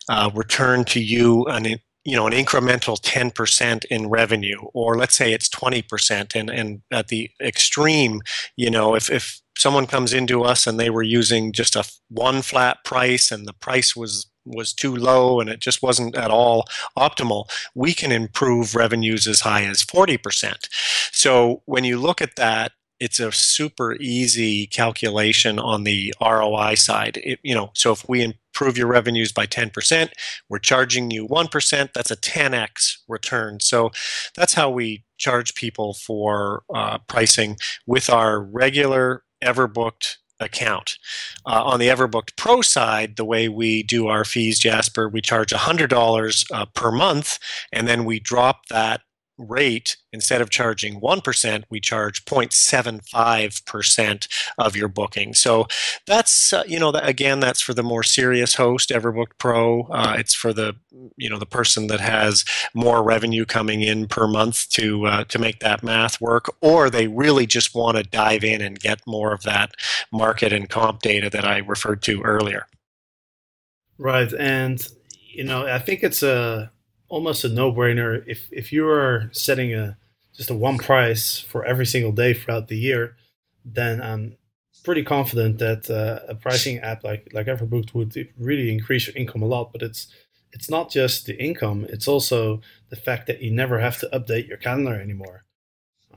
uh, 0.09 0.31
return 0.35 0.85
to 0.85 1.01
you 1.01 1.45
an 1.47 1.67
you 2.05 2.17
know 2.17 2.27
an 2.27 2.33
incremental 2.33 3.01
10% 3.01 3.85
in 3.87 4.09
revenue 4.09 4.61
or 4.73 4.97
let's 4.97 5.17
say 5.17 5.33
it's 5.33 5.49
20% 5.49 6.35
and 6.35 6.51
and 6.51 6.83
at 6.93 7.09
the 7.09 7.31
extreme 7.41 8.21
you 8.57 8.71
know 8.71 8.95
if 8.95 9.11
if 9.11 9.41
someone 9.57 9.87
comes 9.87 10.13
into 10.13 10.43
us 10.43 10.67
and 10.67 10.79
they 10.79 10.91
were 10.91 11.03
using 11.03 11.53
just 11.53 11.77
a 11.77 11.85
one 12.09 12.43
flat 12.43 12.85
price 12.85 13.31
and 13.31 13.47
the 13.47 13.53
price 13.53 13.95
was 13.97 14.27
was 14.45 14.73
too 14.73 14.95
low 14.95 15.41
and 15.41 15.49
it 15.49 15.61
just 15.61 15.83
wasn't 15.83 16.15
at 16.15 16.31
all 16.31 16.67
optimal, 16.99 17.49
we 17.75 17.95
can 17.95 18.13
improve 18.13 18.75
revenues 18.75 19.27
as 19.27 19.41
high 19.41 19.65
as 19.65 19.83
40%. 19.83 20.69
So 21.13 21.63
when 21.65 21.85
you 21.85 21.99
look 21.99 22.21
at 22.21 22.37
that, 22.37 22.73
it's 23.01 23.19
a 23.21 23.33
super 23.33 23.97
easy 24.01 24.67
calculation 24.67 25.59
on 25.59 25.85
the 25.85 26.15
ROI 26.21 26.75
side. 26.75 27.19
It, 27.25 27.39
you 27.43 27.55
know, 27.55 27.71
so 27.75 27.93
if 27.93 28.09
we 28.09 28.35
improve 28.55 28.79
your 28.79 28.87
revenues 28.87 29.33
by 29.33 29.47
10%, 29.47 30.11
we're 30.49 30.59
charging 30.59 31.11
you 31.11 31.27
1%, 31.27 31.93
that's 31.93 32.11
a 32.11 32.17
10x 32.17 32.99
return. 33.09 33.59
So 33.61 33.91
that's 34.37 34.55
how 34.55 34.71
we 34.71 35.05
charge 35.19 35.55
people 35.57 35.95
for 35.95 36.63
uh, 36.73 36.99
pricing 37.09 37.57
with 37.87 38.09
our 38.09 38.41
regular 38.41 39.25
Everbooked 39.43 40.17
account. 40.39 40.99
Uh, 41.45 41.65
on 41.65 41.81
the 41.81 41.89
Everbooked 41.89 42.37
Pro 42.37 42.61
side, 42.63 43.17
the 43.17 43.25
way 43.25 43.49
we 43.49 43.83
do 43.83 44.07
our 44.07 44.25
fees, 44.25 44.61
Jasper, 44.61 45.09
we 45.09 45.21
charge 45.21 45.51
$100 45.51 46.47
uh, 46.53 46.67
per 46.75 46.93
month, 46.93 47.39
and 47.73 47.89
then 47.89 48.05
we 48.05 48.21
drop 48.21 48.67
that 48.71 49.01
rate, 49.37 49.97
instead 50.13 50.41
of 50.41 50.51
charging 50.51 51.01
1%, 51.01 51.65
we 51.71 51.81
charge 51.81 52.25
0.75% 52.25 54.29
of 54.59 54.77
your 54.77 54.87
booking. 54.89 55.35
So 55.35 55.67
that's, 56.07 56.53
uh, 56.53 56.63
you 56.67 56.79
know, 56.79 56.91
again, 56.91 57.41
that's 57.41 57.61
for 57.61 57.75
the 57.75 57.83
more 57.83 58.05
serious 58.05 58.55
host, 58.55 58.91
Everbooked 58.91 59.39
Pro. 59.39 59.83
Uh, 59.85 60.17
it's 60.19 60.35
for 60.35 60.53
the, 60.53 60.77
you 61.17 61.29
know, 61.29 61.39
the 61.39 61.47
person 61.47 61.89
that 61.89 62.01
has 62.01 62.45
more 62.75 63.03
revenue 63.03 63.45
coming 63.45 63.83
in 63.83 64.07
per 64.07 64.29
month 64.29 64.69
to, 64.71 65.07
uh, 65.07 65.25
to 65.25 65.39
make 65.39 65.59
that 65.61 65.83
math 65.83 66.21
work, 66.21 66.55
or 66.61 66.91
they 66.91 67.09
really 67.09 67.47
just 67.47 67.75
want 67.75 67.97
to 67.97 68.05
dive 68.05 68.45
in 68.45 68.61
and 68.61 68.79
get 68.79 69.01
more 69.07 69.33
of 69.33 69.43
that 69.43 69.73
market 70.13 70.53
and 70.53 70.71
comp 70.71 71.03
data 71.03 71.29
that 71.31 71.45
I 71.45 71.59
referred 71.59 72.03
to 72.03 72.23
earlier. 72.23 72.67
Right. 73.99 74.33
And, 74.33 74.87
you 75.29 75.45
know, 75.45 75.67
I 75.67 75.79
think 75.79 76.03
it's 76.03 76.23
a, 76.23 76.71
almost 77.15 77.45
a 77.45 77.49
no-brainer 77.49 78.25
if 78.27 78.49
if 78.51 78.73
you 78.73 78.89
are 78.89 79.31
setting 79.33 79.73
a 79.73 79.97
just 80.37 80.51
a 80.51 80.55
one 80.55 80.79
price 80.79 81.39
for 81.39 81.65
every 81.65 81.87
single 81.87 82.11
day 82.11 82.35
throughout 82.35 82.67
the 82.67 82.77
year, 82.77 83.17
then 83.65 84.03
I'm 84.03 84.37
pretty 84.83 85.05
confident 85.05 85.59
that 85.59 85.89
uh, 85.89 86.27
a 86.29 86.35
pricing 86.35 86.79
app 86.79 87.05
like 87.05 87.29
like 87.33 87.47
Everbooked 87.47 87.95
would 87.95 88.13
really 88.37 88.73
increase 88.73 89.07
your 89.07 89.17
income 89.17 89.43
a 89.43 89.47
lot. 89.47 89.73
But 89.73 89.83
it's 89.83 90.09
it's 90.53 90.69
not 90.69 90.91
just 90.91 91.27
the 91.27 91.37
income; 91.49 91.87
it's 91.89 92.09
also 92.09 92.61
the 92.91 92.97
fact 93.07 93.29
that 93.29 93.41
you 93.43 93.51
never 93.53 93.79
have 93.79 93.99
to 94.01 94.09
update 94.13 94.49
your 94.49 94.59
calendar 94.59 95.01
anymore. 95.01 95.45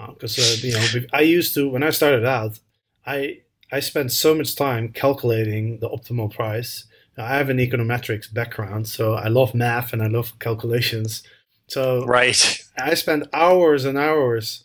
Because 0.09 0.39
uh, 0.39 0.41
uh, 0.41 0.67
you 0.67 0.73
know, 0.73 1.07
I 1.13 1.21
used 1.21 1.53
to 1.53 1.69
when 1.69 1.83
I 1.83 1.91
started 1.91 2.25
out, 2.25 2.59
I 3.05 3.41
I 3.71 3.81
spent 3.81 4.11
so 4.11 4.33
much 4.33 4.55
time 4.55 4.89
calculating 5.03 5.79
the 5.79 5.89
optimal 5.89 6.33
price 6.33 6.88
I 7.17 7.38
have 7.38 7.49
an 7.49 7.58
econometrics 7.58 8.32
background, 8.32 8.88
so 8.88 9.15
I 9.15 9.27
love 9.27 9.56
math 9.56 9.93
and 9.93 10.03
I 10.03 10.08
love 10.08 10.38
calculations. 10.39 11.23
So 11.67 12.06
right, 12.06 12.63
I 12.77 12.93
spend 12.93 13.27
hours 13.34 13.86
and 13.86 13.97
hours 13.97 14.63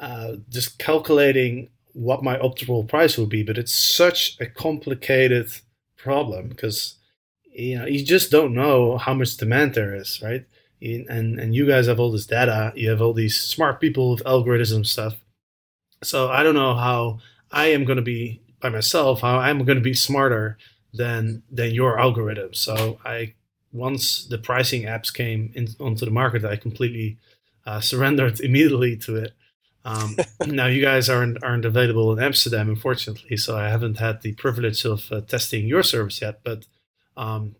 uh, 0.00 0.36
just 0.48 0.78
calculating 0.78 1.68
what 1.92 2.24
my 2.24 2.38
optimal 2.38 2.88
price 2.88 3.18
will 3.18 3.26
be. 3.26 3.42
But 3.42 3.58
it's 3.58 3.72
such 3.72 4.36
a 4.40 4.46
complicated 4.46 5.50
problem 5.96 6.48
because 6.48 6.96
you 7.52 7.78
know 7.78 7.86
you 7.86 8.04
just 8.04 8.30
don't 8.30 8.54
know 8.54 8.96
how 8.96 9.14
much 9.14 9.36
demand 9.36 9.74
there 9.74 9.94
is, 9.94 10.20
right? 10.22 10.44
And 10.80 11.38
and 11.38 11.54
you 11.54 11.66
guys 11.66 11.86
have 11.86 12.00
all 12.00 12.10
this 12.10 12.26
data. 12.26 12.72
You 12.74 12.90
have 12.90 13.02
all 13.02 13.12
these 13.12 13.38
smart 13.38 13.80
people 13.80 14.12
with 14.12 14.26
algorithm 14.26 14.84
stuff. 14.84 15.16
So 16.02 16.30
I 16.30 16.42
don't 16.42 16.54
know 16.54 16.74
how 16.74 17.18
I 17.52 17.66
am 17.66 17.84
going 17.84 17.96
to 17.96 18.02
be 18.02 18.40
by 18.60 18.70
myself. 18.70 19.20
How 19.20 19.38
I'm 19.38 19.64
going 19.64 19.78
to 19.78 19.84
be 19.84 19.94
smarter 19.94 20.58
than 20.92 21.42
than 21.50 21.72
your 21.72 21.98
algorithm. 21.98 22.54
So 22.54 22.98
I 23.04 23.34
once 23.72 24.24
the 24.24 24.38
pricing 24.38 24.82
apps 24.82 25.12
came 25.12 25.50
in, 25.54 25.68
onto 25.80 26.04
the 26.04 26.10
market, 26.10 26.44
I 26.44 26.56
completely 26.56 27.18
uh, 27.66 27.80
surrendered 27.80 28.40
immediately 28.48 28.96
to 28.98 29.16
it. 29.16 29.32
Um, 29.84 30.16
now 30.46 30.66
you 30.66 30.82
guys 30.82 31.08
aren't 31.08 31.42
aren't 31.42 31.64
available 31.64 32.12
in 32.12 32.22
Amsterdam, 32.22 32.68
unfortunately, 32.68 33.36
so 33.36 33.56
I 33.56 33.68
haven't 33.68 33.98
had 33.98 34.22
the 34.22 34.32
privilege 34.34 34.84
of 34.84 35.10
uh, 35.10 35.20
testing 35.22 35.66
your 35.66 35.82
service 35.82 36.20
yet. 36.20 36.40
But 36.44 36.66
um, 37.16 37.56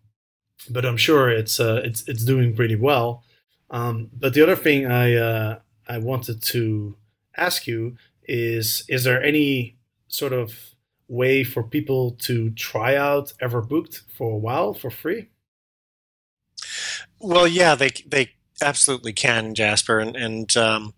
but 0.70 0.84
I'm 0.84 0.96
sure 0.96 1.30
it's 1.30 1.58
uh, 1.58 1.80
it's 1.84 2.06
it's 2.08 2.24
doing 2.24 2.54
pretty 2.54 2.76
well. 2.76 3.24
Um, 3.70 4.10
but 4.12 4.34
the 4.34 4.42
other 4.42 4.56
thing 4.56 4.86
I 4.86 5.14
uh, 5.14 5.58
I 5.88 5.98
wanted 5.98 6.42
to 6.42 6.96
ask 7.36 7.66
you 7.66 7.96
is: 8.24 8.84
is 8.88 9.04
there 9.04 9.22
any 9.22 9.76
sort 10.08 10.32
of 10.32 10.71
way 11.12 11.44
for 11.44 11.62
people 11.62 12.12
to 12.12 12.50
try 12.50 12.96
out 12.96 13.34
Everbooked 13.40 14.02
for 14.08 14.32
a 14.32 14.36
while 14.36 14.72
for 14.72 14.90
free? 14.90 15.28
Well, 17.20 17.46
yeah, 17.46 17.74
they 17.74 17.90
they 18.06 18.30
absolutely 18.60 19.12
can, 19.12 19.54
Jasper, 19.54 20.00
and 20.00 20.16
and 20.16 20.56
um, 20.56 20.94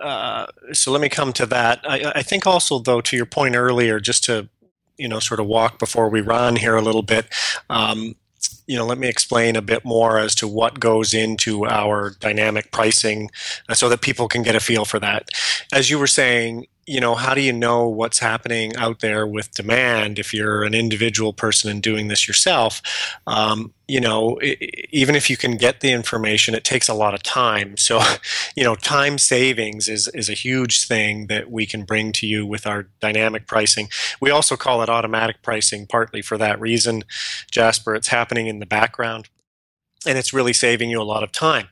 uh, 0.00 0.46
so 0.72 0.90
let 0.90 1.00
me 1.00 1.08
come 1.08 1.32
to 1.34 1.46
that. 1.46 1.80
I, 1.84 2.12
I 2.16 2.22
think 2.22 2.46
also, 2.46 2.78
though, 2.78 3.00
to 3.02 3.16
your 3.16 3.26
point 3.26 3.54
earlier, 3.54 4.00
just 4.00 4.24
to 4.24 4.48
you 4.96 5.08
know 5.08 5.20
sort 5.20 5.40
of 5.40 5.46
walk 5.46 5.78
before 5.78 6.08
we 6.08 6.20
run 6.20 6.56
here 6.56 6.76
a 6.76 6.82
little 6.82 7.02
bit. 7.02 7.26
Um, 7.68 8.16
you 8.66 8.76
know, 8.76 8.86
let 8.86 8.98
me 8.98 9.08
explain 9.08 9.56
a 9.56 9.62
bit 9.62 9.84
more 9.84 10.18
as 10.18 10.34
to 10.36 10.48
what 10.48 10.80
goes 10.80 11.12
into 11.12 11.66
our 11.66 12.10
dynamic 12.20 12.70
pricing 12.70 13.30
uh, 13.68 13.74
so 13.74 13.88
that 13.88 14.00
people 14.00 14.28
can 14.28 14.42
get 14.42 14.54
a 14.54 14.60
feel 14.60 14.84
for 14.84 14.98
that. 14.98 15.28
As 15.72 15.90
you 15.90 15.98
were 15.98 16.06
saying, 16.06 16.66
you 16.90 17.00
know, 17.00 17.14
how 17.14 17.34
do 17.34 17.40
you 17.40 17.52
know 17.52 17.86
what's 17.86 18.18
happening 18.18 18.74
out 18.74 18.98
there 18.98 19.24
with 19.24 19.54
demand 19.54 20.18
if 20.18 20.34
you're 20.34 20.64
an 20.64 20.74
individual 20.74 21.32
person 21.32 21.70
and 21.70 21.80
doing 21.80 22.08
this 22.08 22.26
yourself? 22.26 22.82
Um, 23.28 23.72
you 23.86 24.00
know, 24.00 24.38
it, 24.38 24.58
even 24.90 25.14
if 25.14 25.30
you 25.30 25.36
can 25.36 25.56
get 25.56 25.82
the 25.82 25.92
information, 25.92 26.52
it 26.52 26.64
takes 26.64 26.88
a 26.88 26.94
lot 26.94 27.14
of 27.14 27.22
time. 27.22 27.76
So, 27.76 28.02
you 28.56 28.64
know, 28.64 28.74
time 28.74 29.18
savings 29.18 29.86
is, 29.86 30.08
is 30.14 30.28
a 30.28 30.34
huge 30.34 30.84
thing 30.84 31.28
that 31.28 31.48
we 31.48 31.64
can 31.64 31.84
bring 31.84 32.10
to 32.14 32.26
you 32.26 32.44
with 32.44 32.66
our 32.66 32.88
dynamic 32.98 33.46
pricing. 33.46 33.88
We 34.20 34.32
also 34.32 34.56
call 34.56 34.82
it 34.82 34.88
automatic 34.88 35.42
pricing, 35.42 35.86
partly 35.86 36.22
for 36.22 36.36
that 36.38 36.60
reason, 36.60 37.04
Jasper. 37.52 37.94
It's 37.94 38.08
happening 38.08 38.48
in 38.48 38.58
the 38.58 38.66
background 38.66 39.28
and 40.04 40.18
it's 40.18 40.32
really 40.32 40.52
saving 40.52 40.90
you 40.90 41.00
a 41.00 41.04
lot 41.04 41.22
of 41.22 41.30
time. 41.30 41.68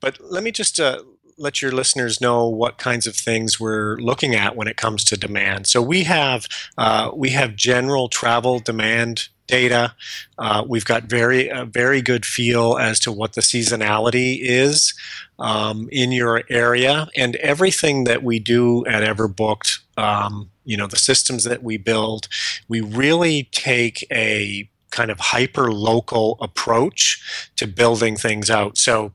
But 0.00 0.20
let 0.20 0.44
me 0.44 0.52
just 0.52 0.78
uh, 0.78 1.02
let 1.38 1.62
your 1.62 1.72
listeners 1.72 2.20
know 2.20 2.46
what 2.48 2.78
kinds 2.78 3.06
of 3.06 3.16
things 3.16 3.58
we're 3.60 3.96
looking 3.96 4.34
at 4.34 4.56
when 4.56 4.68
it 4.68 4.76
comes 4.76 5.04
to 5.04 5.16
demand. 5.16 5.66
So 5.66 5.80
we 5.80 6.04
have 6.04 6.46
uh, 6.76 7.10
we 7.14 7.30
have 7.30 7.56
general 7.56 8.08
travel 8.08 8.58
demand 8.58 9.28
data. 9.46 9.94
Uh, 10.36 10.64
we've 10.68 10.84
got 10.84 11.04
very 11.04 11.48
a 11.48 11.64
very 11.64 12.02
good 12.02 12.26
feel 12.26 12.76
as 12.76 13.00
to 13.00 13.12
what 13.12 13.32
the 13.32 13.40
seasonality 13.40 14.38
is 14.40 14.94
um, 15.38 15.88
in 15.90 16.12
your 16.12 16.42
area, 16.50 17.08
and 17.16 17.36
everything 17.36 18.04
that 18.04 18.22
we 18.22 18.38
do 18.38 18.84
at 18.86 19.02
Everbooked. 19.02 19.78
Um, 19.96 20.50
you 20.64 20.76
know 20.76 20.86
the 20.86 20.98
systems 20.98 21.44
that 21.44 21.62
we 21.62 21.78
build, 21.78 22.28
we 22.68 22.80
really 22.80 23.48
take 23.52 24.06
a 24.12 24.68
kind 24.90 25.10
of 25.10 25.18
hyper 25.18 25.72
local 25.72 26.38
approach 26.40 27.50
to 27.56 27.66
building 27.66 28.16
things 28.16 28.50
out. 28.50 28.78
So 28.78 29.12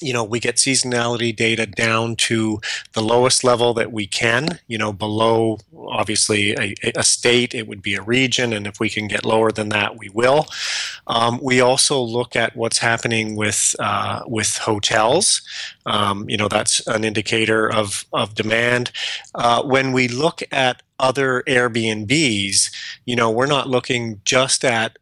you 0.00 0.12
know, 0.12 0.24
we 0.24 0.40
get 0.40 0.56
seasonality 0.56 1.34
data 1.34 1.66
down 1.66 2.16
to 2.16 2.60
the 2.92 3.02
lowest 3.02 3.44
level 3.44 3.74
that 3.74 3.92
we 3.92 4.06
can, 4.06 4.58
you 4.66 4.78
know, 4.78 4.92
below 4.92 5.58
obviously 5.88 6.52
a, 6.52 6.74
a 6.96 7.02
state, 7.02 7.54
it 7.54 7.66
would 7.66 7.82
be 7.82 7.94
a 7.94 8.02
region, 8.02 8.52
and 8.52 8.66
if 8.66 8.80
we 8.80 8.88
can 8.88 9.08
get 9.08 9.24
lower 9.24 9.50
than 9.50 9.68
that, 9.70 9.96
we 9.96 10.08
will. 10.10 10.46
Um, 11.06 11.40
we 11.42 11.60
also 11.60 12.00
look 12.00 12.36
at 12.36 12.56
what's 12.56 12.78
happening 12.78 13.36
with 13.36 13.74
uh, 13.78 14.22
with 14.26 14.56
hotels. 14.58 15.42
Um, 15.86 16.28
you 16.28 16.36
know, 16.36 16.48
that's 16.48 16.86
an 16.86 17.04
indicator 17.04 17.72
of, 17.72 18.04
of 18.12 18.34
demand. 18.34 18.92
Uh, 19.34 19.62
when 19.62 19.92
we 19.92 20.08
look 20.08 20.42
at 20.52 20.82
other 20.98 21.42
Airbnbs, 21.46 22.70
you 23.06 23.16
know, 23.16 23.30
we're 23.30 23.46
not 23.46 23.68
looking 23.68 24.20
just 24.24 24.64
at 24.64 24.98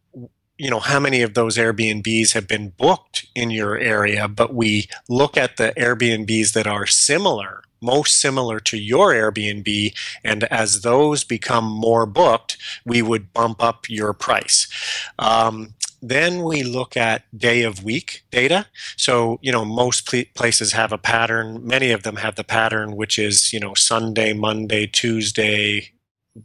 you 0.58 0.68
know 0.68 0.80
how 0.80 1.00
many 1.00 1.22
of 1.22 1.34
those 1.34 1.56
airbnbs 1.56 2.32
have 2.32 2.46
been 2.46 2.70
booked 2.70 3.26
in 3.34 3.50
your 3.50 3.78
area 3.78 4.28
but 4.28 4.54
we 4.54 4.88
look 5.08 5.36
at 5.36 5.56
the 5.56 5.72
airbnbs 5.76 6.52
that 6.52 6.66
are 6.66 6.86
similar 6.86 7.62
most 7.80 8.20
similar 8.20 8.58
to 8.58 8.76
your 8.76 9.12
airbnb 9.12 9.96
and 10.24 10.44
as 10.44 10.82
those 10.82 11.24
become 11.24 11.64
more 11.64 12.06
booked 12.06 12.58
we 12.84 13.00
would 13.00 13.32
bump 13.32 13.62
up 13.62 13.88
your 13.88 14.12
price 14.12 14.68
um, 15.18 15.74
then 16.00 16.42
we 16.42 16.62
look 16.62 16.96
at 16.96 17.24
day 17.36 17.62
of 17.62 17.82
week 17.82 18.24
data. 18.30 18.66
So, 18.96 19.38
you 19.42 19.50
know, 19.50 19.64
most 19.64 20.06
pl- 20.06 20.24
places 20.34 20.72
have 20.72 20.92
a 20.92 20.98
pattern. 20.98 21.66
Many 21.66 21.90
of 21.90 22.02
them 22.02 22.16
have 22.16 22.36
the 22.36 22.44
pattern, 22.44 22.94
which 22.94 23.18
is, 23.18 23.52
you 23.52 23.60
know, 23.60 23.74
Sunday, 23.74 24.32
Monday, 24.32 24.86
Tuesday, 24.86 25.90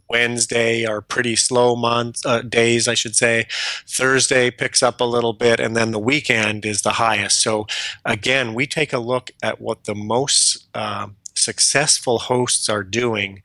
Wednesday 0.08 0.84
are 0.84 1.00
pretty 1.00 1.36
slow 1.36 1.76
months, 1.76 2.24
uh, 2.24 2.42
days, 2.42 2.88
I 2.88 2.94
should 2.94 3.16
say. 3.16 3.46
Thursday 3.86 4.50
picks 4.50 4.82
up 4.82 5.00
a 5.00 5.04
little 5.04 5.32
bit, 5.32 5.60
and 5.60 5.76
then 5.76 5.90
the 5.90 5.98
weekend 5.98 6.64
is 6.64 6.82
the 6.82 6.90
highest. 6.90 7.40
So, 7.40 7.66
again, 8.04 8.54
we 8.54 8.66
take 8.66 8.92
a 8.92 8.98
look 8.98 9.30
at 9.42 9.60
what 9.60 9.84
the 9.84 9.94
most 9.94 10.66
uh, 10.74 11.08
successful 11.34 12.18
hosts 12.18 12.68
are 12.68 12.82
doing 12.84 13.42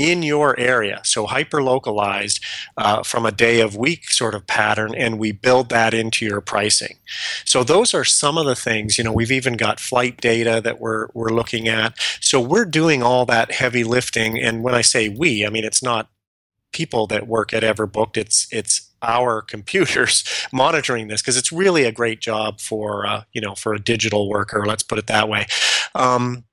in 0.00 0.22
your 0.22 0.58
area. 0.58 1.00
So 1.04 1.26
hyper 1.26 1.62
localized 1.62 2.42
uh, 2.76 3.02
from 3.02 3.26
a 3.26 3.32
day 3.32 3.60
of 3.60 3.76
week 3.76 4.10
sort 4.10 4.34
of 4.34 4.46
pattern, 4.46 4.94
and 4.94 5.18
we 5.18 5.32
build 5.32 5.68
that 5.68 5.92
into 5.92 6.24
your 6.24 6.40
pricing. 6.40 6.96
So 7.44 7.62
those 7.62 7.92
are 7.94 8.04
some 8.04 8.38
of 8.38 8.46
the 8.46 8.56
things. 8.56 8.96
You 8.96 9.04
know, 9.04 9.12
we've 9.12 9.32
even 9.32 9.56
got 9.56 9.78
flight 9.80 10.20
data 10.20 10.60
that 10.64 10.80
we're 10.80 11.08
we're 11.14 11.30
looking 11.30 11.68
at. 11.68 11.98
So 12.20 12.40
we're 12.40 12.64
doing 12.64 13.02
all 13.02 13.26
that 13.26 13.52
heavy 13.52 13.84
lifting. 13.84 14.40
And 14.40 14.62
when 14.62 14.74
I 14.74 14.82
say 14.82 15.08
we, 15.08 15.46
I 15.46 15.50
mean 15.50 15.64
it's 15.64 15.82
not 15.82 16.08
people 16.72 17.06
that 17.08 17.26
work 17.26 17.52
at 17.52 17.62
Everbooked. 17.62 18.16
It's 18.16 18.46
it's 18.52 18.88
our 19.02 19.42
computers 19.54 20.24
monitoring 20.52 21.08
this 21.08 21.22
because 21.22 21.36
it's 21.36 21.52
really 21.52 21.84
a 21.84 21.92
great 21.92 22.20
job 22.20 22.60
for 22.60 23.06
uh, 23.06 23.22
you 23.32 23.40
know 23.40 23.54
for 23.54 23.74
a 23.74 23.80
digital 23.80 24.28
worker. 24.28 24.64
Let's 24.66 24.82
put 24.82 24.98
it 24.98 25.06
that 25.08 25.28
way. 25.28 25.46
Um, 25.94 26.44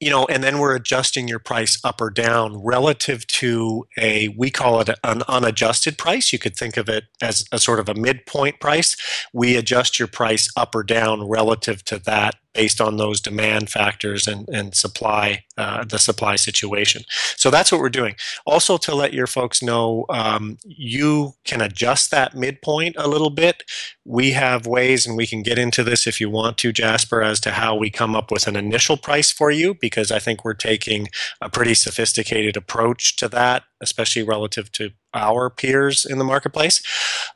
you 0.00 0.10
know, 0.10 0.26
and 0.26 0.44
then 0.44 0.58
we're 0.58 0.76
adjusting 0.76 1.26
your 1.26 1.40
price 1.40 1.78
up 1.82 2.00
or 2.00 2.10
down 2.10 2.62
relative 2.62 3.26
to 3.26 3.86
a, 3.98 4.28
we 4.28 4.50
call 4.50 4.80
it 4.80 4.90
an 5.02 5.22
unadjusted 5.26 5.98
price. 5.98 6.32
You 6.32 6.38
could 6.38 6.56
think 6.56 6.76
of 6.76 6.88
it 6.88 7.04
as 7.20 7.44
a 7.50 7.58
sort 7.58 7.80
of 7.80 7.88
a 7.88 7.94
midpoint 7.94 8.60
price. 8.60 8.96
We 9.32 9.56
adjust 9.56 9.98
your 9.98 10.08
price 10.08 10.48
up 10.56 10.74
or 10.74 10.84
down 10.84 11.28
relative 11.28 11.84
to 11.86 11.98
that 12.00 12.36
based 12.54 12.80
on 12.80 12.96
those 12.96 13.20
demand 13.20 13.70
factors 13.70 14.26
and, 14.26 14.48
and 14.48 14.74
supply, 14.74 15.44
uh, 15.58 15.84
the 15.84 15.98
supply 15.98 16.36
situation. 16.36 17.02
So 17.36 17.50
that's 17.50 17.72
what 17.72 17.80
we're 17.80 17.88
doing. 17.88 18.14
Also, 18.46 18.78
to 18.78 18.94
let 18.94 19.12
your 19.12 19.26
folks 19.26 19.60
know, 19.60 20.06
um, 20.08 20.56
you 20.64 21.32
can 21.44 21.60
adjust 21.60 22.12
that 22.12 22.34
midpoint 22.34 22.94
a 22.96 23.08
little 23.08 23.30
bit. 23.30 23.64
We 24.04 24.30
have 24.30 24.66
ways, 24.66 25.04
and 25.04 25.16
we 25.16 25.26
can 25.26 25.42
get 25.42 25.58
into 25.58 25.82
this 25.82 26.06
if 26.06 26.20
you 26.20 26.30
want 26.30 26.58
to, 26.58 26.72
Jasper, 26.72 27.22
as 27.22 27.40
to 27.40 27.50
how 27.50 27.74
we 27.74 27.90
come 27.90 28.14
up 28.14 28.30
with 28.30 28.46
an 28.46 28.56
initial 28.56 28.96
price 28.96 29.32
for 29.32 29.50
you, 29.50 29.74
because 29.74 30.12
I 30.12 30.20
think 30.20 30.44
we're 30.44 30.54
taking 30.54 31.08
a 31.40 31.50
pretty 31.50 31.74
sophisticated 31.74 32.56
approach 32.56 33.16
to 33.16 33.28
that, 33.28 33.64
especially 33.80 34.22
relative 34.22 34.70
to 34.72 34.90
our 35.14 35.50
peers 35.50 36.04
in 36.04 36.18
the 36.18 36.24
marketplace. 36.24 36.82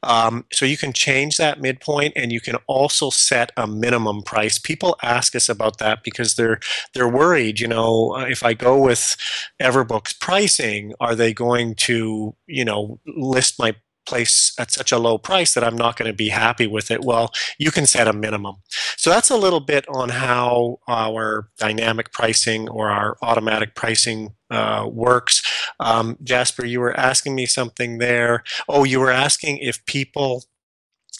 Um, 0.02 0.44
so 0.52 0.64
you 0.64 0.76
can 0.76 0.92
change 0.92 1.36
that 1.36 1.60
midpoint, 1.60 2.12
and 2.16 2.32
you 2.32 2.40
can 2.40 2.56
also 2.66 3.10
set 3.10 3.50
a 3.56 3.66
minimum 3.66 4.22
price. 4.22 4.58
People 4.58 4.96
ask 5.02 5.34
us 5.34 5.48
about 5.48 5.78
that 5.78 6.02
because 6.02 6.34
they're 6.34 6.60
they're 6.94 7.08
worried. 7.08 7.60
You 7.60 7.68
know, 7.68 8.11
uh, 8.14 8.26
if 8.26 8.42
I 8.42 8.54
go 8.54 8.78
with 8.78 9.16
Everbook's 9.60 10.12
pricing, 10.12 10.94
are 11.00 11.14
they 11.14 11.32
going 11.32 11.74
to 11.76 12.34
you 12.46 12.64
know 12.64 13.00
list 13.06 13.58
my 13.58 13.74
place 14.06 14.52
at 14.58 14.70
such 14.70 14.92
a 14.92 14.98
low 14.98 15.18
price 15.18 15.54
that 15.54 15.64
I'm 15.64 15.76
not 15.76 15.96
going 15.96 16.10
to 16.10 16.16
be 16.16 16.28
happy 16.28 16.66
with 16.66 16.90
it. 16.90 17.04
Well, 17.04 17.30
you 17.58 17.70
can 17.70 17.86
set 17.86 18.08
a 18.08 18.12
minimum. 18.12 18.56
So 18.96 19.10
that's 19.10 19.30
a 19.30 19.36
little 19.36 19.60
bit 19.60 19.84
on 19.88 20.08
how 20.10 20.78
our 20.88 21.48
dynamic 21.58 22.12
pricing 22.12 22.68
or 22.68 22.90
our 22.90 23.16
automatic 23.22 23.74
pricing 23.74 24.34
uh, 24.50 24.88
works. 24.90 25.42
Um, 25.80 26.18
Jasper, 26.22 26.66
you 26.66 26.80
were 26.80 26.98
asking 26.98 27.34
me 27.34 27.46
something 27.46 27.98
there. 27.98 28.42
Oh, 28.68 28.84
you 28.84 29.00
were 29.00 29.10
asking 29.10 29.58
if 29.58 29.84
people 29.86 30.44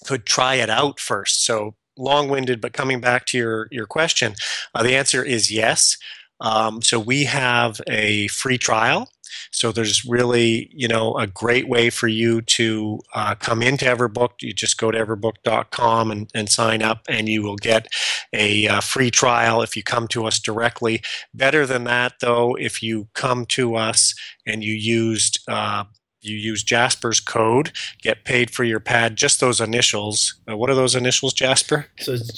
could 0.07 0.27
try 0.27 0.57
it 0.57 0.71
out 0.71 0.99
first. 0.99 1.45
So 1.45 1.77
long-winded, 1.97 2.61
but 2.61 2.73
coming 2.73 3.01
back 3.01 3.27
to 3.27 3.39
your 3.39 3.69
your 3.71 3.87
question, 3.87 4.35
uh, 4.75 4.83
the 4.83 4.97
answer 4.97 5.23
is 5.23 5.51
yes. 5.51 5.97
Um, 6.43 6.83
so 6.83 7.01
we 7.01 7.25
have 7.25 7.81
a 7.89 8.29
free 8.29 8.59
trial 8.59 9.09
so 9.51 9.73
there's 9.73 10.05
really, 10.05 10.71
you 10.73 10.89
know, 10.89 11.17
a 11.17 11.27
great 11.27 11.69
way 11.69 11.91
for 11.91 12.09
you 12.09 12.41
to 12.43 13.01
uh, 13.15 13.35
come 13.35 13.63
into 13.63 13.85
Everbooked. 13.85 14.43
You 14.43 14.53
just 14.53 14.79
go 14.79 14.91
to 14.91 14.99
everbooked.com 14.99 16.11
and, 16.11 16.31
and 16.35 16.49
sign 16.49 16.83
up, 16.83 17.03
and 17.09 17.29
you 17.29 17.43
will 17.43 17.57
get 17.57 17.89
a 18.33 18.67
uh, 18.67 18.81
free 18.81 19.11
trial 19.11 19.63
if 19.63 19.77
you 19.77 19.83
come 19.83 20.09
to 20.09 20.27
us 20.27 20.39
directly. 20.39 21.03
Better 21.35 21.67
than 21.67 21.85
that, 21.85 22.15
though, 22.21 22.55
if 22.57 22.83
you 22.83 23.09
come 23.15 23.47
to 23.47 23.75
us 23.77 24.15
and 24.47 24.65
you 24.65 24.75
used 24.75 25.39
uh, 25.49 25.85
you 26.21 26.37
use 26.37 26.63
Jasper's 26.63 27.19
code, 27.19 27.73
get 28.01 28.25
paid 28.25 28.51
for 28.51 28.63
your 28.63 28.79
pad, 28.79 29.17
just 29.17 29.41
those 29.41 29.61
initials. 29.61 30.41
Uh, 30.49 30.57
what 30.57 30.71
are 30.71 30.77
those 30.77 30.95
initials, 30.95 31.33
Jasper? 31.33 31.87
So 31.99 32.13
it's 32.13 32.31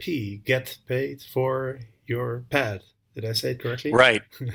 GPYFP, 0.00 0.44
get 0.44 0.78
paid 0.86 1.22
for 1.22 1.80
your 2.06 2.44
pad. 2.50 2.82
Did 3.14 3.24
I 3.24 3.32
say 3.32 3.52
it 3.52 3.60
correctly? 3.60 3.92
Right. 3.92 4.22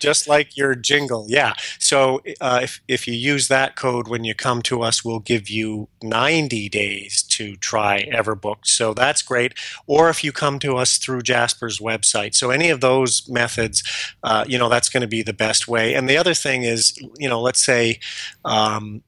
Just 0.00 0.26
like 0.26 0.56
your 0.56 0.74
jingle, 0.74 1.26
yeah. 1.28 1.52
So 1.78 2.22
uh, 2.40 2.60
if 2.62 2.80
if 2.88 3.06
you 3.06 3.12
use 3.12 3.48
that 3.48 3.76
code 3.76 4.08
when 4.08 4.24
you 4.24 4.34
come 4.34 4.62
to 4.62 4.80
us, 4.80 5.04
we'll 5.04 5.20
give 5.20 5.50
you 5.50 5.88
90 6.02 6.70
days 6.70 7.22
to 7.24 7.54
try 7.56 8.08
Everbooked. 8.10 8.64
So 8.64 8.94
that's 8.94 9.20
great. 9.20 9.52
Or 9.86 10.08
if 10.08 10.24
you 10.24 10.32
come 10.32 10.58
to 10.60 10.78
us 10.78 10.96
through 10.96 11.20
Jasper's 11.20 11.80
website, 11.80 12.34
so 12.34 12.48
any 12.48 12.70
of 12.70 12.80
those 12.80 13.28
methods, 13.28 13.82
uh, 14.22 14.46
you 14.48 14.56
know, 14.56 14.70
that's 14.70 14.88
going 14.88 15.02
to 15.02 15.06
be 15.06 15.22
the 15.22 15.34
best 15.34 15.68
way. 15.68 15.94
And 15.94 16.08
the 16.08 16.16
other 16.16 16.32
thing 16.32 16.62
is, 16.62 16.96
you 17.18 17.28
know, 17.28 17.40
let's 17.40 17.62
say. 17.62 18.00
Um, 18.42 19.02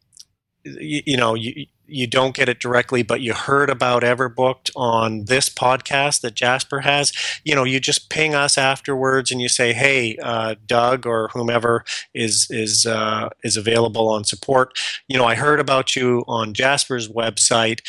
you, 0.64 1.02
you 1.06 1.16
know, 1.16 1.34
you, 1.34 1.66
you 1.92 2.06
don't 2.06 2.34
get 2.34 2.48
it 2.48 2.60
directly, 2.60 3.02
but 3.02 3.20
you 3.20 3.34
heard 3.34 3.70
about 3.70 4.02
Everbooked 4.02 4.70
on 4.76 5.26
this 5.26 5.48
podcast 5.48 6.20
that 6.22 6.34
Jasper 6.34 6.80
has, 6.80 7.12
you 7.44 7.54
know, 7.54 7.64
you 7.64 7.80
just 7.80 8.10
ping 8.10 8.34
us 8.34 8.58
afterwards 8.58 9.30
and 9.30 9.40
you 9.40 9.48
say, 9.48 9.72
"Hey, 9.72 10.16
uh, 10.22 10.54
Doug 10.66 11.06
or 11.06 11.28
whomever 11.28 11.84
is 12.14 12.46
is 12.50 12.86
uh, 12.86 13.28
is 13.44 13.56
available 13.56 14.08
on 14.08 14.24
support. 14.24 14.78
You 15.08 15.18
know, 15.18 15.24
I 15.24 15.34
heard 15.34 15.60
about 15.60 15.96
you 15.96 16.24
on 16.26 16.54
Jasper's 16.54 17.08
website. 17.08 17.80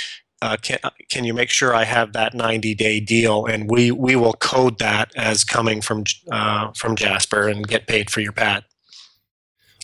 Uh, 0.42 0.58
can, 0.62 0.78
can 1.10 1.24
you 1.24 1.34
make 1.34 1.50
sure 1.50 1.74
I 1.74 1.86
have 1.86 2.12
that 2.14 2.34
90 2.34 2.76
day 2.76 3.00
deal? 3.00 3.46
And 3.46 3.70
we, 3.72 3.92
we 3.92 4.18
will 4.18 4.34
code 4.34 4.78
that 4.80 5.10
as 5.16 5.46
coming 5.46 5.82
from 5.82 6.04
uh, 6.32 6.72
from 6.76 6.98
Jasper 6.98 7.48
and 7.48 7.66
get 7.66 7.88
paid 7.88 8.10
for 8.10 8.20
your 8.20 8.34
pad. 8.34 8.66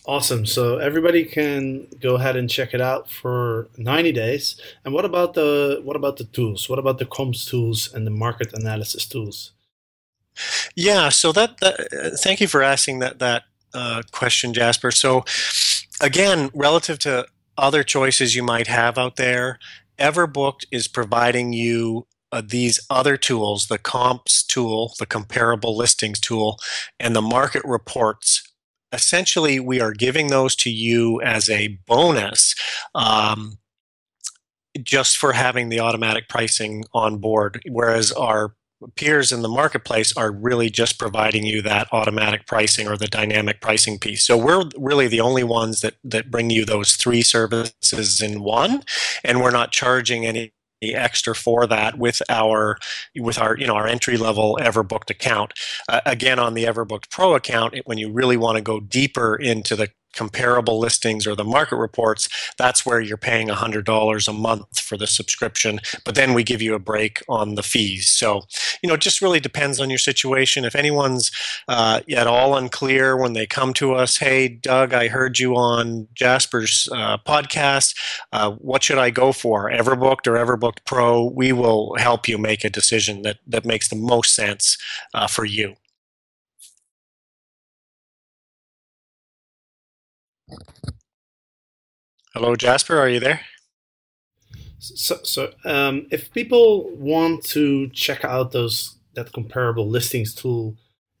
Awesome. 0.06 0.46
So 0.46 0.78
everybody 0.78 1.24
can 1.24 1.86
go 2.00 2.14
ahead 2.14 2.36
and 2.36 2.48
check 2.48 2.72
it 2.72 2.80
out 2.80 3.10
for 3.10 3.68
90 3.76 4.12
days. 4.12 4.60
And 4.84 4.94
what 4.94 5.04
about 5.04 5.34
the 5.34 5.80
what 5.84 5.96
about 5.96 6.16
the 6.16 6.24
tools? 6.24 6.68
What 6.68 6.78
about 6.78 6.98
the 6.98 7.04
comps 7.04 7.44
tools 7.44 7.92
and 7.92 8.06
the 8.06 8.10
market 8.10 8.52
analysis 8.54 9.06
tools? 9.06 9.52
Yeah. 10.74 11.10
So 11.10 11.32
that, 11.32 11.58
that 11.58 11.80
uh, 11.92 12.16
thank 12.16 12.40
you 12.40 12.48
for 12.48 12.62
asking 12.62 13.00
that 13.00 13.18
that 13.18 13.44
uh, 13.74 14.02
question, 14.10 14.54
Jasper. 14.54 14.90
So 14.90 15.24
again, 16.00 16.50
relative 16.54 16.98
to 17.00 17.26
other 17.58 17.82
choices 17.82 18.34
you 18.34 18.42
might 18.42 18.68
have 18.68 18.96
out 18.96 19.16
there, 19.16 19.58
Everbooked 19.98 20.64
is 20.72 20.88
providing 20.88 21.52
you 21.52 22.06
uh, 22.32 22.42
these 22.46 22.80
other 22.88 23.16
tools, 23.16 23.66
the 23.66 23.78
comps 23.78 24.42
tool, 24.42 24.94
the 24.98 25.06
comparable 25.06 25.76
listings 25.76 26.20
tool, 26.20 26.58
and 26.98 27.14
the 27.14 27.22
market 27.22 27.62
reports 27.64 28.49
essentially 28.92 29.60
we 29.60 29.80
are 29.80 29.92
giving 29.92 30.28
those 30.28 30.56
to 30.56 30.70
you 30.70 31.20
as 31.22 31.48
a 31.48 31.78
bonus 31.86 32.54
um, 32.94 33.58
just 34.82 35.16
for 35.16 35.32
having 35.32 35.68
the 35.68 35.80
automatic 35.80 36.28
pricing 36.28 36.84
on 36.92 37.18
board 37.18 37.60
whereas 37.66 38.12
our 38.12 38.54
peers 38.96 39.32
in 39.32 39.42
the 39.42 39.48
marketplace 39.48 40.16
are 40.16 40.32
really 40.32 40.70
just 40.70 40.98
providing 40.98 41.44
you 41.44 41.62
that 41.62 41.88
automatic 41.92 42.46
pricing 42.46 42.88
or 42.88 42.96
the 42.96 43.06
dynamic 43.06 43.60
pricing 43.60 43.98
piece. 43.98 44.24
So 44.24 44.36
we're 44.36 44.64
really 44.76 45.06
the 45.06 45.20
only 45.20 45.44
ones 45.44 45.80
that 45.80 45.94
that 46.04 46.30
bring 46.30 46.50
you 46.50 46.64
those 46.64 46.96
three 46.96 47.22
services 47.22 48.22
in 48.22 48.42
one 48.42 48.82
and 49.22 49.40
we're 49.40 49.50
not 49.50 49.72
charging 49.72 50.24
any 50.26 50.52
extra 50.82 51.34
for 51.34 51.66
that 51.66 51.98
with 51.98 52.22
our 52.28 52.78
with 53.16 53.38
our 53.38 53.56
you 53.56 53.66
know 53.66 53.74
our 53.74 53.86
entry 53.86 54.16
level 54.16 54.58
everbooked 54.60 55.10
account. 55.10 55.52
Uh, 55.88 56.00
again 56.06 56.38
on 56.38 56.54
the 56.54 56.64
everbooked 56.64 57.10
pro 57.10 57.34
account 57.34 57.74
when 57.84 57.98
you 57.98 58.10
really 58.10 58.36
want 58.36 58.56
to 58.56 58.62
go 58.62 58.80
deeper 58.80 59.36
into 59.36 59.76
the 59.76 59.88
comparable 60.12 60.78
listings 60.78 61.26
or 61.26 61.34
the 61.34 61.44
market 61.44 61.76
reports, 61.76 62.28
that's 62.56 62.84
where 62.84 63.00
you're 63.00 63.16
paying 63.16 63.48
$100 63.48 64.28
a 64.28 64.32
month 64.32 64.78
for 64.80 64.96
the 64.96 65.06
subscription. 65.06 65.80
But 66.04 66.14
then 66.14 66.34
we 66.34 66.42
give 66.42 66.62
you 66.62 66.74
a 66.74 66.78
break 66.78 67.22
on 67.28 67.54
the 67.54 67.62
fees. 67.62 68.08
So, 68.08 68.42
you 68.82 68.88
know, 68.88 68.94
it 68.94 69.00
just 69.00 69.22
really 69.22 69.40
depends 69.40 69.80
on 69.80 69.90
your 69.90 69.98
situation. 69.98 70.64
If 70.64 70.74
anyone's 70.74 71.30
uh, 71.68 72.00
at 72.10 72.26
all 72.26 72.56
unclear 72.56 73.16
when 73.16 73.32
they 73.32 73.46
come 73.46 73.72
to 73.74 73.94
us, 73.94 74.18
hey, 74.18 74.48
Doug, 74.48 74.92
I 74.92 75.08
heard 75.08 75.38
you 75.38 75.56
on 75.56 76.08
Jasper's 76.14 76.88
uh, 76.92 77.18
podcast. 77.18 77.96
Uh, 78.32 78.52
what 78.52 78.82
should 78.82 78.98
I 78.98 79.10
go 79.10 79.32
for, 79.32 79.70
Everbooked 79.70 80.26
or 80.26 80.34
Everbooked 80.34 80.84
Pro? 80.84 81.24
We 81.24 81.52
will 81.52 81.94
help 81.98 82.28
you 82.28 82.38
make 82.38 82.64
a 82.64 82.70
decision 82.70 83.22
that, 83.22 83.38
that 83.46 83.64
makes 83.64 83.88
the 83.88 83.96
most 83.96 84.34
sense 84.34 84.76
uh, 85.14 85.26
for 85.26 85.44
you. 85.44 85.76
Hello, 92.34 92.54
Jasper. 92.54 92.98
Are 92.98 93.08
you 93.08 93.20
there? 93.20 93.40
So, 94.78 95.18
so 95.24 95.52
um, 95.64 96.06
if 96.10 96.32
people 96.32 96.88
want 96.96 97.44
to 97.46 97.88
check 97.88 98.24
out 98.24 98.52
those 98.52 98.96
that 99.14 99.32
comparable 99.32 99.88
listings 99.88 100.34
tool 100.34 100.76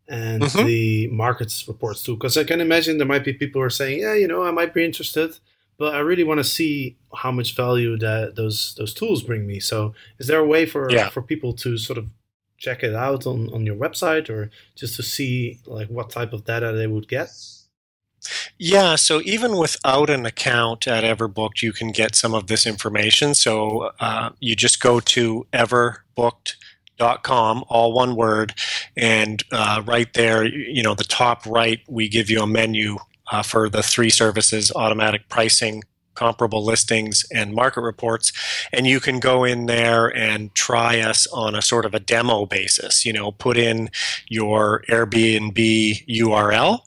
and 0.08 0.42
mm-hmm. 0.42 0.66
the 0.66 1.08
markets 1.08 1.66
reports 1.68 2.02
tool, 2.02 2.16
because 2.16 2.36
I 2.36 2.44
can 2.44 2.60
imagine 2.60 2.98
there 2.98 3.06
might 3.06 3.24
be 3.24 3.32
people 3.32 3.60
who 3.60 3.66
are 3.66 3.70
saying, 3.70 4.00
yeah, 4.00 4.14
you 4.14 4.28
know, 4.28 4.44
I 4.44 4.50
might 4.50 4.72
be 4.72 4.84
interested, 4.84 5.38
but 5.78 5.94
I 5.94 5.98
really 5.98 6.24
want 6.24 6.38
to 6.38 6.44
see 6.44 6.96
how 7.14 7.32
much 7.32 7.54
value 7.54 7.98
that 7.98 8.36
those 8.36 8.74
those 8.76 8.94
tools 8.94 9.22
bring 9.22 9.46
me. 9.46 9.60
So, 9.60 9.94
is 10.18 10.26
there 10.26 10.40
a 10.40 10.46
way 10.46 10.64
for 10.64 10.90
yeah. 10.90 11.10
for 11.10 11.22
people 11.22 11.52
to 11.54 11.76
sort 11.76 11.98
of 11.98 12.06
check 12.56 12.82
it 12.82 12.94
out 12.94 13.26
on 13.26 13.52
on 13.52 13.66
your 13.66 13.76
website, 13.76 14.30
or 14.30 14.50
just 14.74 14.96
to 14.96 15.02
see 15.02 15.58
like 15.66 15.88
what 15.88 16.08
type 16.10 16.32
of 16.32 16.44
data 16.44 16.72
they 16.72 16.86
would 16.86 17.08
get? 17.08 17.30
Yeah, 18.58 18.96
so 18.96 19.20
even 19.24 19.56
without 19.56 20.10
an 20.10 20.26
account 20.26 20.86
at 20.86 21.04
Everbooked, 21.04 21.62
you 21.62 21.72
can 21.72 21.92
get 21.92 22.14
some 22.14 22.34
of 22.34 22.46
this 22.46 22.66
information. 22.66 23.34
So 23.34 23.90
uh, 24.00 24.30
you 24.40 24.54
just 24.54 24.80
go 24.80 25.00
to 25.00 25.46
everbooked.com, 25.52 27.64
all 27.68 27.92
one 27.92 28.16
word, 28.16 28.54
and 28.96 29.42
uh, 29.52 29.82
right 29.86 30.12
there, 30.12 30.44
you 30.44 30.82
know, 30.82 30.94
the 30.94 31.04
top 31.04 31.46
right, 31.46 31.80
we 31.88 32.08
give 32.08 32.30
you 32.30 32.42
a 32.42 32.46
menu 32.46 32.96
uh, 33.32 33.42
for 33.42 33.68
the 33.68 33.82
three 33.82 34.10
services 34.10 34.72
automatic 34.74 35.28
pricing, 35.28 35.82
comparable 36.14 36.64
listings 36.64 37.24
and 37.32 37.54
market 37.54 37.80
reports 37.80 38.32
and 38.74 38.86
you 38.86 39.00
can 39.00 39.20
go 39.20 39.44
in 39.44 39.66
there 39.66 40.14
and 40.14 40.54
try 40.54 41.00
us 41.00 41.26
on 41.28 41.54
a 41.54 41.62
sort 41.62 41.86
of 41.86 41.94
a 41.94 42.00
demo 42.00 42.44
basis 42.44 43.06
you 43.06 43.12
know 43.12 43.30
put 43.32 43.56
in 43.56 43.88
your 44.28 44.82
airbnb 44.88 46.06
url 46.08 46.80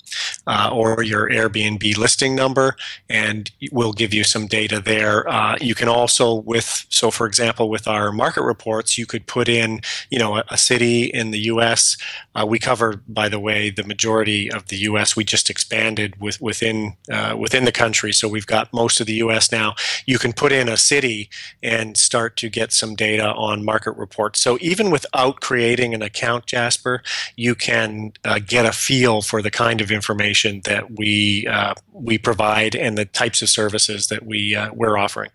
uh, 0.47 0.69
or 0.73 1.03
your 1.03 1.29
airbnb 1.29 1.97
listing 1.97 2.35
number 2.35 2.75
and 3.09 3.51
we'll 3.71 3.93
give 3.93 4.13
you 4.13 4.23
some 4.23 4.47
data 4.47 4.79
there. 4.79 5.27
Uh, 5.29 5.57
you 5.61 5.75
can 5.75 5.87
also 5.87 6.33
with 6.33 6.85
so 6.89 7.11
for 7.11 7.25
example 7.25 7.69
with 7.69 7.87
our 7.87 8.11
market 8.11 8.43
reports 8.43 8.97
you 8.97 9.05
could 9.05 9.25
put 9.27 9.47
in 9.47 9.79
you 10.09 10.19
know 10.19 10.37
a, 10.37 10.43
a 10.49 10.57
city 10.57 11.05
in 11.05 11.31
the 11.31 11.39
us 11.39 11.97
uh, 12.35 12.45
we 12.45 12.59
cover 12.59 13.01
by 13.07 13.29
the 13.29 13.39
way 13.39 13.69
the 13.69 13.83
majority 13.83 14.51
of 14.51 14.67
the 14.67 14.77
us 14.77 15.15
we 15.15 15.23
just 15.23 15.49
expanded 15.49 16.19
with 16.19 16.41
within 16.41 16.95
uh, 17.11 17.35
within 17.37 17.65
the 17.65 17.71
country 17.71 18.11
so 18.13 18.27
we've 18.27 18.47
got 18.47 18.71
most 18.73 18.99
of 18.99 19.07
the 19.07 19.13
US 19.15 19.51
now, 19.51 19.75
you 20.05 20.17
can 20.17 20.33
put 20.33 20.51
in 20.51 20.67
a 20.67 20.77
city 20.77 21.29
and 21.61 21.95
start 21.97 22.35
to 22.37 22.49
get 22.49 22.73
some 22.73 22.95
data 22.95 23.33
on 23.33 23.63
market 23.63 23.91
reports. 23.91 24.39
So 24.39 24.57
even 24.61 24.89
without 24.89 25.41
creating 25.41 25.93
an 25.93 26.01
account, 26.01 26.45
Jasper, 26.45 27.03
you 27.35 27.55
can 27.55 28.13
uh, 28.25 28.39
get 28.45 28.65
a 28.65 28.71
feel 28.71 29.21
for 29.21 29.41
the 29.41 29.51
kind 29.51 29.81
of 29.81 29.91
information 29.91 30.32
that 30.65 30.97
we 30.97 31.47
uh, 31.47 31.73
we 31.91 32.17
provide 32.17 32.75
and 32.75 32.97
the 32.97 33.05
types 33.05 33.41
of 33.41 33.49
services 33.49 34.07
that 34.07 34.25
we 34.25 34.55
uh, 34.55 34.71
we're 34.73 34.97
offering. 34.97 35.31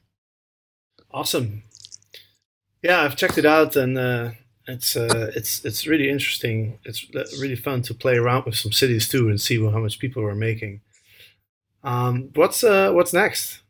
Awesome. 1.10 1.62
Yeah, 2.82 3.02
I've 3.02 3.16
checked 3.16 3.38
it 3.38 3.46
out 3.46 3.76
and 3.76 3.98
uh, 3.98 4.30
it's 4.66 4.96
uh, 4.96 5.30
it's 5.34 5.64
it's 5.64 5.86
really 5.86 6.10
interesting. 6.10 6.78
It's 6.84 7.06
really 7.40 7.56
fun 7.56 7.82
to 7.82 7.94
play 7.94 8.16
around 8.16 8.44
with 8.44 8.56
some 8.56 8.72
cities 8.72 9.08
too 9.08 9.28
and 9.28 9.40
see 9.40 9.58
how 9.62 9.78
much 9.78 9.98
people 9.98 10.22
are 10.24 10.34
making. 10.34 10.80
Um, 11.82 12.30
what's 12.34 12.62
uh, 12.62 12.92
what's 12.92 13.12
next? 13.12 13.62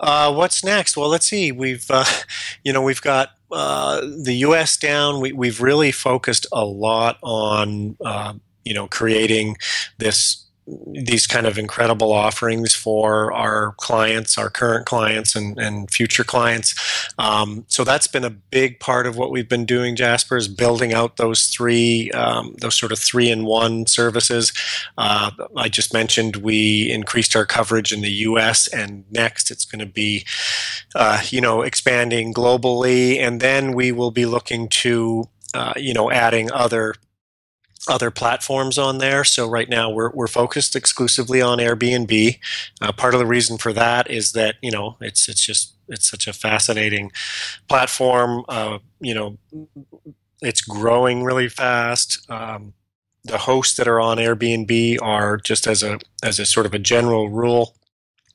Uh, 0.00 0.32
what's 0.32 0.64
next? 0.64 0.96
Well, 0.96 1.08
let's 1.08 1.26
see. 1.26 1.52
We've, 1.52 1.84
uh, 1.90 2.04
you 2.64 2.72
know, 2.72 2.82
we've 2.82 3.02
got 3.02 3.30
uh, 3.50 4.00
the 4.00 4.34
U.S. 4.40 4.76
down. 4.76 5.20
We, 5.20 5.32
we've 5.32 5.60
really 5.60 5.92
focused 5.92 6.46
a 6.52 6.64
lot 6.64 7.18
on, 7.22 7.96
uh, 8.04 8.34
you 8.68 8.74
know, 8.74 8.86
creating 8.86 9.56
this 9.98 10.44
these 10.86 11.26
kind 11.26 11.46
of 11.46 11.58
incredible 11.58 12.12
offerings 12.12 12.74
for 12.74 13.32
our 13.32 13.72
clients, 13.78 14.36
our 14.36 14.50
current 14.50 14.86
clients, 14.86 15.34
and, 15.34 15.58
and 15.58 15.90
future 15.90 16.24
clients. 16.24 16.74
Um, 17.18 17.64
so 17.68 17.84
that's 17.84 18.06
been 18.06 18.24
a 18.24 18.30
big 18.30 18.78
part 18.80 19.06
of 19.06 19.16
what 19.16 19.30
we've 19.30 19.48
been 19.48 19.64
doing, 19.64 19.96
Jasper, 19.96 20.36
is 20.36 20.48
building 20.48 20.92
out 20.92 21.16
those 21.16 21.46
three, 21.46 22.10
um, 22.12 22.54
those 22.60 22.78
sort 22.78 22.92
of 22.92 22.98
three 22.98 23.30
in 23.30 23.44
one 23.44 23.86
services. 23.86 24.52
Uh, 24.98 25.30
I 25.56 25.68
just 25.68 25.94
mentioned 25.94 26.36
we 26.36 26.90
increased 26.90 27.34
our 27.34 27.46
coverage 27.46 27.92
in 27.92 28.00
the 28.00 28.12
U.S. 28.12 28.68
and 28.68 29.04
next 29.10 29.50
it's 29.50 29.64
going 29.64 29.80
to 29.80 29.86
be, 29.86 30.26
uh, 30.94 31.22
you 31.30 31.40
know, 31.40 31.62
expanding 31.62 32.34
globally, 32.34 33.18
and 33.18 33.40
then 33.40 33.72
we 33.72 33.92
will 33.92 34.10
be 34.10 34.26
looking 34.26 34.68
to, 34.68 35.24
uh, 35.54 35.72
you 35.76 35.94
know, 35.94 36.10
adding 36.10 36.52
other 36.52 36.94
other 37.88 38.10
platforms 38.10 38.78
on 38.78 38.98
there. 38.98 39.24
So 39.24 39.48
right 39.48 39.68
now 39.68 39.90
we're, 39.90 40.10
we're 40.10 40.28
focused 40.28 40.76
exclusively 40.76 41.40
on 41.40 41.58
Airbnb. 41.58 42.38
Uh, 42.80 42.92
part 42.92 43.14
of 43.14 43.20
the 43.20 43.26
reason 43.26 43.58
for 43.58 43.72
that 43.72 44.10
is 44.10 44.32
that 44.32 44.56
you 44.62 44.70
know 44.70 44.96
it's 45.00 45.28
it's 45.28 45.44
just 45.44 45.74
it's 45.88 46.08
such 46.08 46.26
a 46.26 46.32
fascinating 46.32 47.10
platform. 47.68 48.44
Uh, 48.48 48.78
you 49.00 49.14
know, 49.14 49.38
it's 50.42 50.60
growing 50.60 51.24
really 51.24 51.48
fast. 51.48 52.30
Um, 52.30 52.74
the 53.24 53.38
hosts 53.38 53.76
that 53.76 53.88
are 53.88 54.00
on 54.00 54.18
Airbnb 54.18 54.98
are 55.02 55.36
just 55.36 55.66
as 55.66 55.82
a 55.82 55.98
as 56.22 56.38
a 56.38 56.46
sort 56.46 56.66
of 56.66 56.74
a 56.74 56.78
general 56.78 57.28
rule 57.28 57.74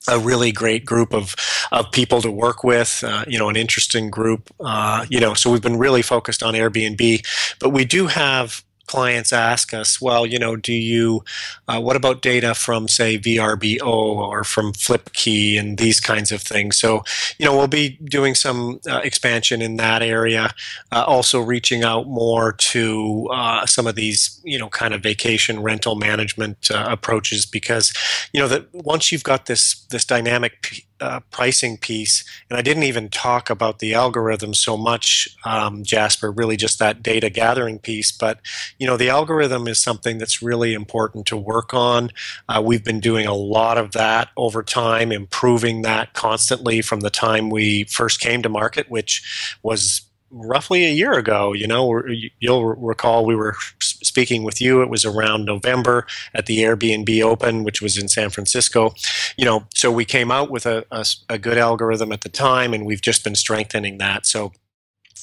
a 0.08 0.20
really 0.20 0.52
great 0.52 0.86
group 0.86 1.14
of, 1.14 1.36
of 1.72 1.92
people 1.92 2.22
to 2.22 2.32
work 2.32 2.64
with, 2.64 3.04
uh, 3.08 3.24
you 3.28 3.40
know, 3.40 3.50
an 3.50 3.56
interesting 3.56 4.10
group, 4.10 4.50
uh, 4.60 5.06
you 5.10 5.20
know, 5.20 5.34
so 5.34 5.52
we've 5.52 5.62
been 5.62 5.78
really 5.78 6.02
focused 6.02 6.44
on 6.44 6.54
Airbnb, 6.54 7.26
but 7.60 7.70
we 7.70 7.86
do 7.86 8.08
have 8.08 8.64
clients 8.88 9.32
ask 9.32 9.74
us, 9.74 10.02
well, 10.02 10.26
you 10.26 10.38
know, 10.38 10.56
do 10.56 10.74
you, 10.74 11.24
uh, 11.68 11.80
what 11.80 11.96
about 11.96 12.22
data 12.22 12.54
from, 12.54 12.88
say, 12.88 13.18
VRBO 13.18 13.82
or 13.86 14.44
from 14.44 14.74
FlipKey 14.74 15.60
and 15.60 15.78
these 15.78 16.00
kinds 16.00 16.32
of 16.32 16.42
things? 16.42 16.78
So, 16.78 17.04
you 17.38 17.46
know, 17.46 17.56
we'll 17.56 17.68
be 17.68 17.98
doing 18.04 18.36
some 18.36 18.80
uh, 18.90 18.98
expansion 19.04 19.62
in 19.62 19.78
that 19.78 20.02
area, 20.02 20.54
uh, 20.92 21.04
also 21.06 21.40
reaching 21.40 21.84
out 21.84 22.08
more 22.08 22.52
to 22.52 23.30
uh, 23.32 23.66
some 23.66 23.88
of 23.88 23.96
these, 23.96 24.40
you 24.44 24.60
know, 24.60 24.70
kind 24.70 24.94
of 24.94 25.02
vacation 25.02 25.62
rental 25.62 25.96
management 25.96 26.70
uh, 26.70 26.86
approaches 26.90 27.46
because, 27.46 27.94
you 28.34 28.42
know, 28.42 28.48
that 28.48 28.68
once 28.74 29.12
you've 29.12 29.24
got 29.24 29.46
this 29.46 29.86
this 29.90 30.06
dynamic 30.06 30.62
p- 30.62 30.86
uh, 31.04 31.20
pricing 31.32 31.78
piece, 31.78 32.24
and 32.50 32.58
I 32.58 32.62
didn't 32.62 32.84
even 32.84 33.10
talk 33.10 33.50
about 33.50 33.80
the 33.80 33.94
algorithm 33.94 34.54
so 34.54 34.78
much, 34.78 35.28
um, 35.44 35.84
Jasper, 35.84 36.32
really 36.32 36.56
just 36.56 36.80
that 36.80 37.04
data 37.04 37.30
gathering 37.30 37.78
piece. 37.78 38.12
But, 38.12 38.40
you 38.80 38.88
know, 38.88 38.96
the 38.96 39.10
algorithm 39.10 39.68
is 39.68 39.82
something 39.82 40.18
that's 40.18 40.42
really 40.42 40.74
important 40.74 41.26
to 41.28 41.36
work 41.36 41.74
on. 41.74 42.12
Uh, 42.48 42.62
we've 42.66 42.86
been 42.86 43.02
doing 43.02 43.28
a 43.28 43.34
lot 43.34 43.78
of 43.78 43.92
that 43.92 44.30
over 44.38 44.64
time, 44.64 45.12
improving 45.12 45.82
that 45.82 46.14
constantly 46.14 46.82
from 46.82 47.02
the 47.02 47.10
time 47.10 47.50
we 47.50 47.84
first 47.84 48.22
came 48.22 48.42
to 48.42 48.50
market, 48.50 48.90
which 48.90 49.58
was 49.62 50.04
roughly 50.34 50.86
a 50.86 50.92
year 50.92 51.14
ago. 51.14 51.54
You 51.54 51.68
know, 51.68 52.04
you'll 52.40 52.66
recall 52.76 53.26
we 53.26 53.36
were 53.36 53.56
speaking 53.80 54.44
with 54.44 54.60
you. 54.60 54.82
It 54.82 54.90
was 54.90 55.06
around 55.06 55.46
November 55.46 56.06
at 56.34 56.48
the 56.48 56.60
Airbnb 56.60 57.22
Open, 57.24 57.64
which 57.64 57.82
was 57.82 57.98
in 57.98 58.08
San 58.08 58.30
Francisco. 58.30 58.94
You 59.38 59.46
know, 59.46 59.66
so 59.74 59.92
we 59.92 60.06
came 60.06 60.32
out 60.32 60.50
with 60.50 60.66
a, 60.66 60.86
a, 60.92 61.06
a 61.30 61.38
good 61.38 61.58
algorithm 61.58 62.12
at 62.12 62.22
the 62.22 62.30
time, 62.30 62.74
and 62.74 62.86
we've 62.86 63.02
just 63.02 63.24
been 63.24 63.36
strengthening 63.36 63.98
that. 64.00 64.26
So 64.26 64.52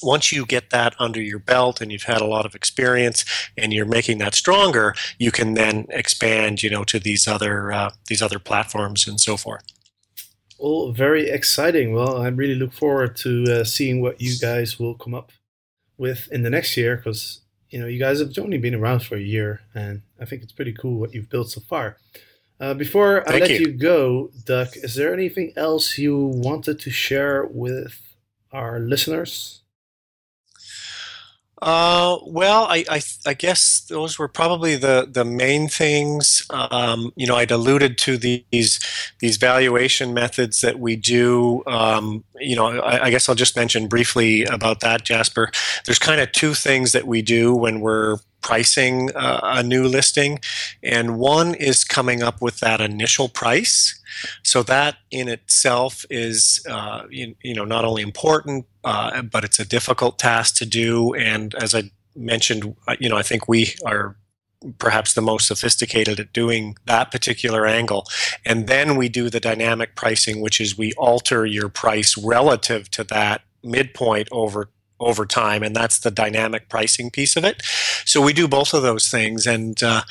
once 0.03 0.31
you 0.31 0.45
get 0.45 0.71
that 0.71 0.95
under 0.97 1.21
your 1.21 1.37
belt 1.37 1.79
and 1.79 1.91
you've 1.91 2.03
had 2.03 2.21
a 2.21 2.25
lot 2.25 2.45
of 2.45 2.55
experience 2.55 3.23
and 3.55 3.71
you're 3.71 3.85
making 3.85 4.17
that 4.17 4.33
stronger, 4.33 4.95
you 5.19 5.31
can 5.31 5.53
then 5.53 5.85
expand, 5.89 6.63
you 6.63 6.69
know, 6.69 6.83
to 6.85 6.97
these 6.97 7.27
other 7.27 7.71
uh, 7.71 7.91
these 8.07 8.21
other 8.21 8.39
platforms 8.39 9.07
and 9.07 9.19
so 9.19 9.37
forth 9.37 9.63
all 10.61 10.91
very 10.91 11.29
exciting. 11.29 11.93
Well, 11.93 12.21
I 12.21 12.27
really 12.27 12.55
look 12.55 12.73
forward 12.73 13.15
to 13.17 13.43
uh, 13.49 13.63
seeing 13.63 14.01
what 14.01 14.21
you 14.21 14.37
guys 14.39 14.79
will 14.79 14.95
come 14.95 15.13
up 15.13 15.31
with 15.97 16.27
in 16.31 16.43
the 16.43 16.49
next 16.49 16.77
year 16.77 16.97
because 16.97 17.41
you 17.69 17.79
know 17.79 17.87
you 17.87 17.99
guys 17.99 18.19
have 18.19 18.37
only 18.39 18.57
been 18.57 18.75
around 18.75 19.01
for 19.03 19.15
a 19.15 19.21
year, 19.35 19.61
and 19.73 20.01
I 20.19 20.25
think 20.25 20.43
it's 20.43 20.51
pretty 20.53 20.73
cool 20.73 20.99
what 20.99 21.13
you've 21.13 21.29
built 21.29 21.49
so 21.51 21.61
far. 21.61 21.97
Uh, 22.59 22.75
before 22.75 23.27
I 23.27 23.31
Thank 23.31 23.41
let 23.41 23.51
you. 23.51 23.59
you. 23.59 23.73
go, 23.73 24.29
Doug, 24.45 24.69
is 24.75 24.93
there 24.95 25.13
anything 25.13 25.51
else 25.55 25.97
you 25.97 26.15
wanted 26.17 26.79
to 26.81 26.91
share 26.91 27.45
with 27.45 27.99
our 28.51 28.79
listeners? 28.79 29.63
Uh, 31.61 32.17
well, 32.25 32.65
I, 32.65 32.83
I, 32.89 33.01
I 33.27 33.33
guess 33.35 33.81
those 33.81 34.17
were 34.17 34.27
probably 34.27 34.75
the, 34.77 35.07
the 35.09 35.23
main 35.23 35.67
things. 35.67 36.43
Um, 36.49 37.13
you 37.15 37.27
know, 37.27 37.35
I'd 37.35 37.51
alluded 37.51 37.99
to 37.99 38.17
these 38.17 38.79
these 39.19 39.37
valuation 39.37 40.11
methods 40.11 40.61
that 40.61 40.79
we 40.79 40.95
do. 40.95 41.61
Um, 41.67 42.23
you 42.39 42.55
know, 42.55 42.79
I, 42.79 43.05
I 43.05 43.09
guess 43.11 43.29
I'll 43.29 43.35
just 43.35 43.55
mention 43.55 43.87
briefly 43.87 44.43
about 44.45 44.79
that, 44.79 45.03
Jasper. 45.03 45.51
There's 45.85 45.99
kind 45.99 46.19
of 46.19 46.31
two 46.31 46.55
things 46.55 46.93
that 46.93 47.05
we 47.05 47.21
do 47.21 47.53
when 47.53 47.79
we're 47.79 48.17
pricing 48.41 49.09
uh, 49.15 49.39
a 49.43 49.63
new 49.63 49.87
listing, 49.87 50.39
and 50.83 51.17
one 51.17 51.53
is 51.55 51.83
coming 51.83 52.23
up 52.23 52.41
with 52.41 52.59
that 52.59 52.81
initial 52.81 53.29
price. 53.29 53.99
So 54.43 54.63
that 54.63 54.97
in 55.09 55.27
itself 55.27 56.05
is, 56.09 56.65
uh, 56.69 57.03
you, 57.09 57.35
you, 57.41 57.53
know, 57.53 57.65
not 57.65 57.85
only 57.85 58.01
important, 58.01 58.65
uh, 58.83 59.21
but 59.21 59.43
it's 59.43 59.59
a 59.59 59.65
difficult 59.65 60.19
task 60.19 60.55
to 60.57 60.65
do. 60.65 61.13
And 61.13 61.55
as 61.55 61.73
I 61.73 61.91
mentioned, 62.15 62.75
uh, 62.87 62.95
you 62.99 63.09
know, 63.09 63.17
I 63.17 63.23
think 63.23 63.47
we 63.47 63.75
are 63.85 64.15
perhaps 64.77 65.13
the 65.13 65.21
most 65.21 65.47
sophisticated 65.47 66.19
at 66.19 66.33
doing 66.33 66.75
that 66.85 67.11
particular 67.11 67.65
angle. 67.65 68.05
And 68.45 68.67
then 68.67 68.95
we 68.95 69.09
do 69.09 69.29
the 69.29 69.39
dynamic 69.39 69.95
pricing, 69.95 70.39
which 70.39 70.61
is 70.61 70.77
we 70.77 70.93
alter 70.93 71.45
your 71.45 71.69
price 71.69 72.17
relative 72.17 72.89
to 72.91 73.03
that 73.05 73.41
midpoint 73.63 74.27
over 74.31 74.69
over 75.01 75.25
time 75.25 75.63
and 75.63 75.75
that's 75.75 75.99
the 75.99 76.11
dynamic 76.11 76.69
pricing 76.69 77.09
piece 77.09 77.35
of 77.35 77.43
it. 77.43 77.61
So 78.05 78.21
we 78.21 78.33
do 78.33 78.47
both 78.47 78.73
of 78.73 78.83
those 78.83 79.09
things 79.09 79.45
and 79.45 79.81
uh, 79.83 80.03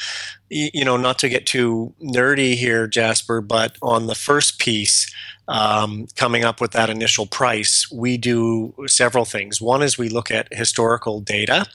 you 0.50 0.84
know 0.84 0.96
not 0.96 1.18
to 1.18 1.28
get 1.28 1.46
too 1.46 1.94
nerdy 2.02 2.54
here 2.54 2.86
jasper 2.86 3.40
but 3.40 3.76
on 3.80 4.06
the 4.06 4.14
first 4.14 4.58
piece 4.58 5.12
um, 5.50 6.06
coming 6.14 6.44
up 6.44 6.60
with 6.60 6.70
that 6.72 6.90
initial 6.90 7.26
price, 7.26 7.90
we 7.90 8.16
do 8.16 8.72
several 8.86 9.24
things. 9.24 9.60
One 9.60 9.82
is 9.82 9.98
we 9.98 10.08
look 10.08 10.30
at 10.30 10.54
historical 10.54 11.20
data 11.20 11.66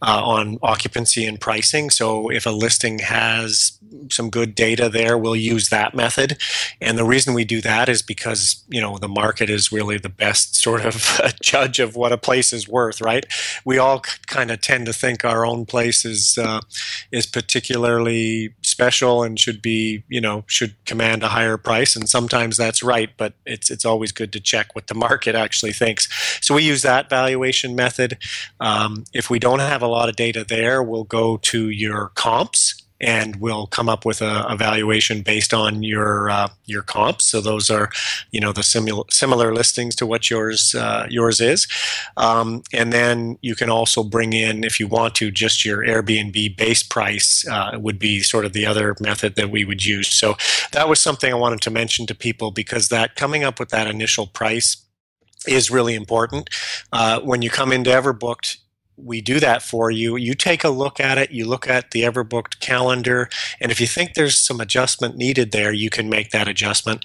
uh, 0.00 0.24
on 0.24 0.58
occupancy 0.62 1.26
and 1.26 1.40
pricing. 1.40 1.90
So 1.90 2.30
if 2.30 2.46
a 2.46 2.50
listing 2.50 3.00
has 3.00 3.78
some 4.10 4.30
good 4.30 4.54
data 4.54 4.88
there, 4.88 5.18
we'll 5.18 5.34
use 5.34 5.70
that 5.70 5.92
method. 5.92 6.38
And 6.80 6.96
the 6.96 7.04
reason 7.04 7.34
we 7.34 7.44
do 7.44 7.60
that 7.62 7.88
is 7.88 8.00
because 8.00 8.62
you 8.68 8.80
know 8.80 8.96
the 8.98 9.08
market 9.08 9.50
is 9.50 9.72
really 9.72 9.98
the 9.98 10.08
best 10.08 10.54
sort 10.54 10.84
of 10.84 11.20
judge 11.42 11.80
of 11.80 11.96
what 11.96 12.12
a 12.12 12.18
place 12.18 12.52
is 12.52 12.68
worth, 12.68 13.00
right? 13.00 13.26
We 13.64 13.78
all 13.78 14.00
kind 14.26 14.52
of 14.52 14.60
tend 14.60 14.86
to 14.86 14.92
think 14.92 15.24
our 15.24 15.44
own 15.44 15.66
place 15.66 16.04
is 16.04 16.38
uh, 16.38 16.60
is 17.10 17.26
particularly 17.26 18.15
special 18.62 19.22
and 19.22 19.38
should 19.38 19.60
be 19.62 20.02
you 20.08 20.20
know 20.20 20.44
should 20.46 20.74
command 20.84 21.22
a 21.22 21.28
higher 21.28 21.56
price, 21.56 21.96
and 21.96 22.08
sometimes 22.08 22.56
that's 22.56 22.82
right 22.82 23.10
but 23.16 23.34
it's 23.44 23.70
it's 23.70 23.84
always 23.84 24.12
good 24.12 24.32
to 24.32 24.40
check 24.40 24.74
what 24.74 24.86
the 24.86 24.94
market 25.06 25.34
actually 25.34 25.72
thinks. 25.72 26.08
So 26.40 26.54
we 26.54 26.62
use 26.62 26.82
that 26.82 27.10
valuation 27.10 27.74
method. 27.74 28.18
Um, 28.60 29.04
if 29.12 29.30
we 29.30 29.38
don't 29.38 29.60
have 29.60 29.82
a 29.82 29.86
lot 29.86 30.08
of 30.08 30.16
data 30.16 30.44
there, 30.46 30.82
we'll 30.82 31.04
go 31.04 31.36
to 31.38 31.70
your 31.70 32.10
comps 32.14 32.85
and 33.00 33.36
we'll 33.36 33.66
come 33.66 33.88
up 33.88 34.04
with 34.04 34.22
a, 34.22 34.56
valuation 34.56 35.20
based 35.20 35.52
on 35.52 35.82
your 35.82 36.30
uh, 36.30 36.48
your 36.64 36.82
comps. 36.82 37.26
So 37.26 37.42
those 37.42 37.68
are, 37.68 37.90
you 38.30 38.40
know, 38.40 38.52
the 38.52 38.62
similar 38.62 39.04
similar 39.10 39.52
listings 39.52 39.94
to 39.96 40.06
what 40.06 40.30
yours 40.30 40.74
uh, 40.74 41.06
yours 41.10 41.40
is, 41.40 41.66
um, 42.16 42.62
and 42.72 42.92
then 42.92 43.38
you 43.42 43.54
can 43.54 43.68
also 43.68 44.02
bring 44.02 44.32
in, 44.32 44.64
if 44.64 44.80
you 44.80 44.86
want 44.88 45.14
to, 45.16 45.30
just 45.30 45.64
your 45.64 45.82
Airbnb 45.82 46.56
base 46.56 46.82
price 46.82 47.46
uh, 47.48 47.78
would 47.78 47.98
be 47.98 48.20
sort 48.20 48.46
of 48.46 48.54
the 48.54 48.64
other 48.64 48.96
method 49.00 49.36
that 49.36 49.50
we 49.50 49.64
would 49.64 49.84
use. 49.84 50.08
So 50.08 50.36
that 50.72 50.88
was 50.88 50.98
something 50.98 51.30
I 51.30 51.36
wanted 51.36 51.60
to 51.62 51.70
mention 51.70 52.06
to 52.06 52.14
people 52.14 52.50
because 52.50 52.88
that 52.88 53.14
coming 53.14 53.44
up 53.44 53.60
with 53.60 53.68
that 53.70 53.86
initial 53.86 54.26
price 54.26 54.76
is 55.46 55.70
really 55.70 55.94
important. 55.94 56.50
Uh, 56.92 57.20
when 57.20 57.42
you 57.42 57.50
come 57.50 57.72
into 57.72 57.90
Everbooked, 57.90 58.58
we 58.96 59.20
do 59.20 59.40
that 59.40 59.62
for 59.62 59.90
you. 59.90 60.16
You 60.16 60.34
take 60.34 60.64
a 60.64 60.70
look 60.70 61.00
at 61.00 61.18
it, 61.18 61.30
you 61.30 61.44
look 61.44 61.68
at 61.68 61.90
the 61.90 62.02
Everbooked 62.02 62.60
calendar, 62.60 63.28
and 63.60 63.70
if 63.70 63.80
you 63.80 63.86
think 63.86 64.14
there's 64.14 64.38
some 64.38 64.60
adjustment 64.60 65.16
needed 65.16 65.52
there, 65.52 65.72
you 65.72 65.90
can 65.90 66.08
make 66.08 66.30
that 66.30 66.48
adjustment. 66.48 67.04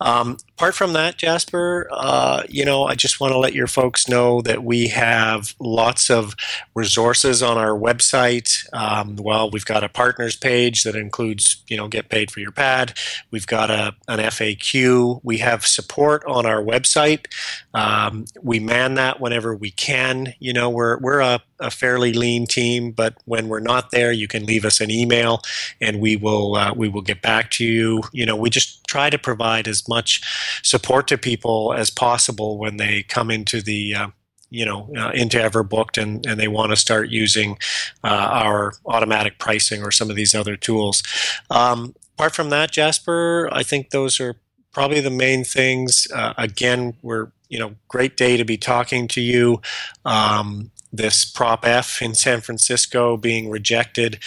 Um, 0.00 0.38
apart 0.56 0.74
from 0.74 0.94
that, 0.94 1.18
Jasper, 1.18 1.88
uh, 1.90 2.42
you 2.48 2.64
know, 2.64 2.84
I 2.84 2.94
just 2.94 3.20
want 3.20 3.32
to 3.32 3.38
let 3.38 3.54
your 3.54 3.66
folks 3.66 4.08
know 4.08 4.40
that 4.42 4.64
we 4.64 4.88
have 4.88 5.54
lots 5.58 6.10
of 6.10 6.34
resources 6.74 7.42
on 7.42 7.58
our 7.58 7.78
website. 7.78 8.66
Um, 8.72 9.16
well, 9.16 9.50
we've 9.50 9.64
got 9.64 9.84
a 9.84 9.88
partners 9.88 10.36
page 10.36 10.84
that 10.84 10.96
includes, 10.96 11.62
you 11.68 11.76
know, 11.76 11.88
get 11.88 12.08
paid 12.08 12.30
for 12.30 12.40
your 12.40 12.52
pad. 12.52 12.94
We've 13.30 13.46
got 13.46 13.70
a, 13.70 13.94
an 14.08 14.20
FAQ. 14.20 15.20
We 15.22 15.38
have 15.38 15.66
support 15.66 16.24
on 16.26 16.46
our 16.46 16.62
website. 16.62 17.26
Um, 17.74 18.24
we 18.42 18.58
man 18.58 18.94
that 18.94 19.20
whenever 19.20 19.54
we 19.54 19.70
can. 19.70 20.34
You 20.40 20.52
know, 20.52 20.70
we're, 20.70 20.98
we're 20.98 21.20
a, 21.20 21.40
a, 21.58 21.70
fairly 21.70 22.12
lean 22.12 22.46
team, 22.46 22.90
but 22.90 23.14
when 23.26 23.48
we're 23.48 23.60
not 23.60 23.90
there, 23.90 24.12
you 24.12 24.26
can 24.26 24.44
leave 24.44 24.64
us 24.64 24.80
an 24.80 24.90
email 24.90 25.42
and 25.80 26.00
we 26.00 26.16
will, 26.16 26.56
uh, 26.56 26.72
we 26.74 26.88
will 26.88 27.02
get 27.02 27.22
back 27.22 27.50
to 27.52 27.64
you. 27.64 28.02
You 28.12 28.26
know, 28.26 28.36
we 28.36 28.50
just 28.50 28.84
try 28.86 29.08
to 29.08 29.18
provide 29.18 29.68
as 29.68 29.88
much 29.90 30.22
support 30.62 31.06
to 31.08 31.18
people 31.18 31.74
as 31.74 31.90
possible 31.90 32.56
when 32.56 32.78
they 32.78 33.02
come 33.02 33.30
into 33.30 33.60
the 33.60 33.94
uh, 33.94 34.08
you 34.48 34.64
know 34.64 34.88
uh, 34.96 35.10
into 35.10 35.36
everbooked 35.36 36.00
and, 36.02 36.24
and 36.26 36.40
they 36.40 36.48
want 36.48 36.70
to 36.70 36.76
start 36.76 37.10
using 37.10 37.58
uh, 38.04 38.28
our 38.44 38.72
automatic 38.86 39.38
pricing 39.38 39.82
or 39.82 39.90
some 39.90 40.08
of 40.08 40.16
these 40.16 40.34
other 40.34 40.56
tools. 40.56 41.02
Um, 41.50 41.94
apart 42.14 42.34
from 42.34 42.50
that 42.50 42.70
jasper 42.70 43.48
i 43.52 43.62
think 43.62 43.90
those 43.90 44.20
are 44.20 44.36
probably 44.72 45.00
the 45.00 45.10
main 45.10 45.44
things. 45.44 46.06
Uh, 46.14 46.32
again 46.36 46.94
we're 47.02 47.28
you 47.48 47.58
know 47.58 47.74
great 47.88 48.16
day 48.16 48.36
to 48.36 48.44
be 48.44 48.56
talking 48.56 49.08
to 49.08 49.20
you. 49.20 49.60
Um, 50.04 50.70
this 50.92 51.24
prop 51.24 51.64
f 51.64 52.02
in 52.02 52.14
san 52.14 52.40
francisco 52.40 53.16
being 53.16 53.48
rejected 53.48 54.18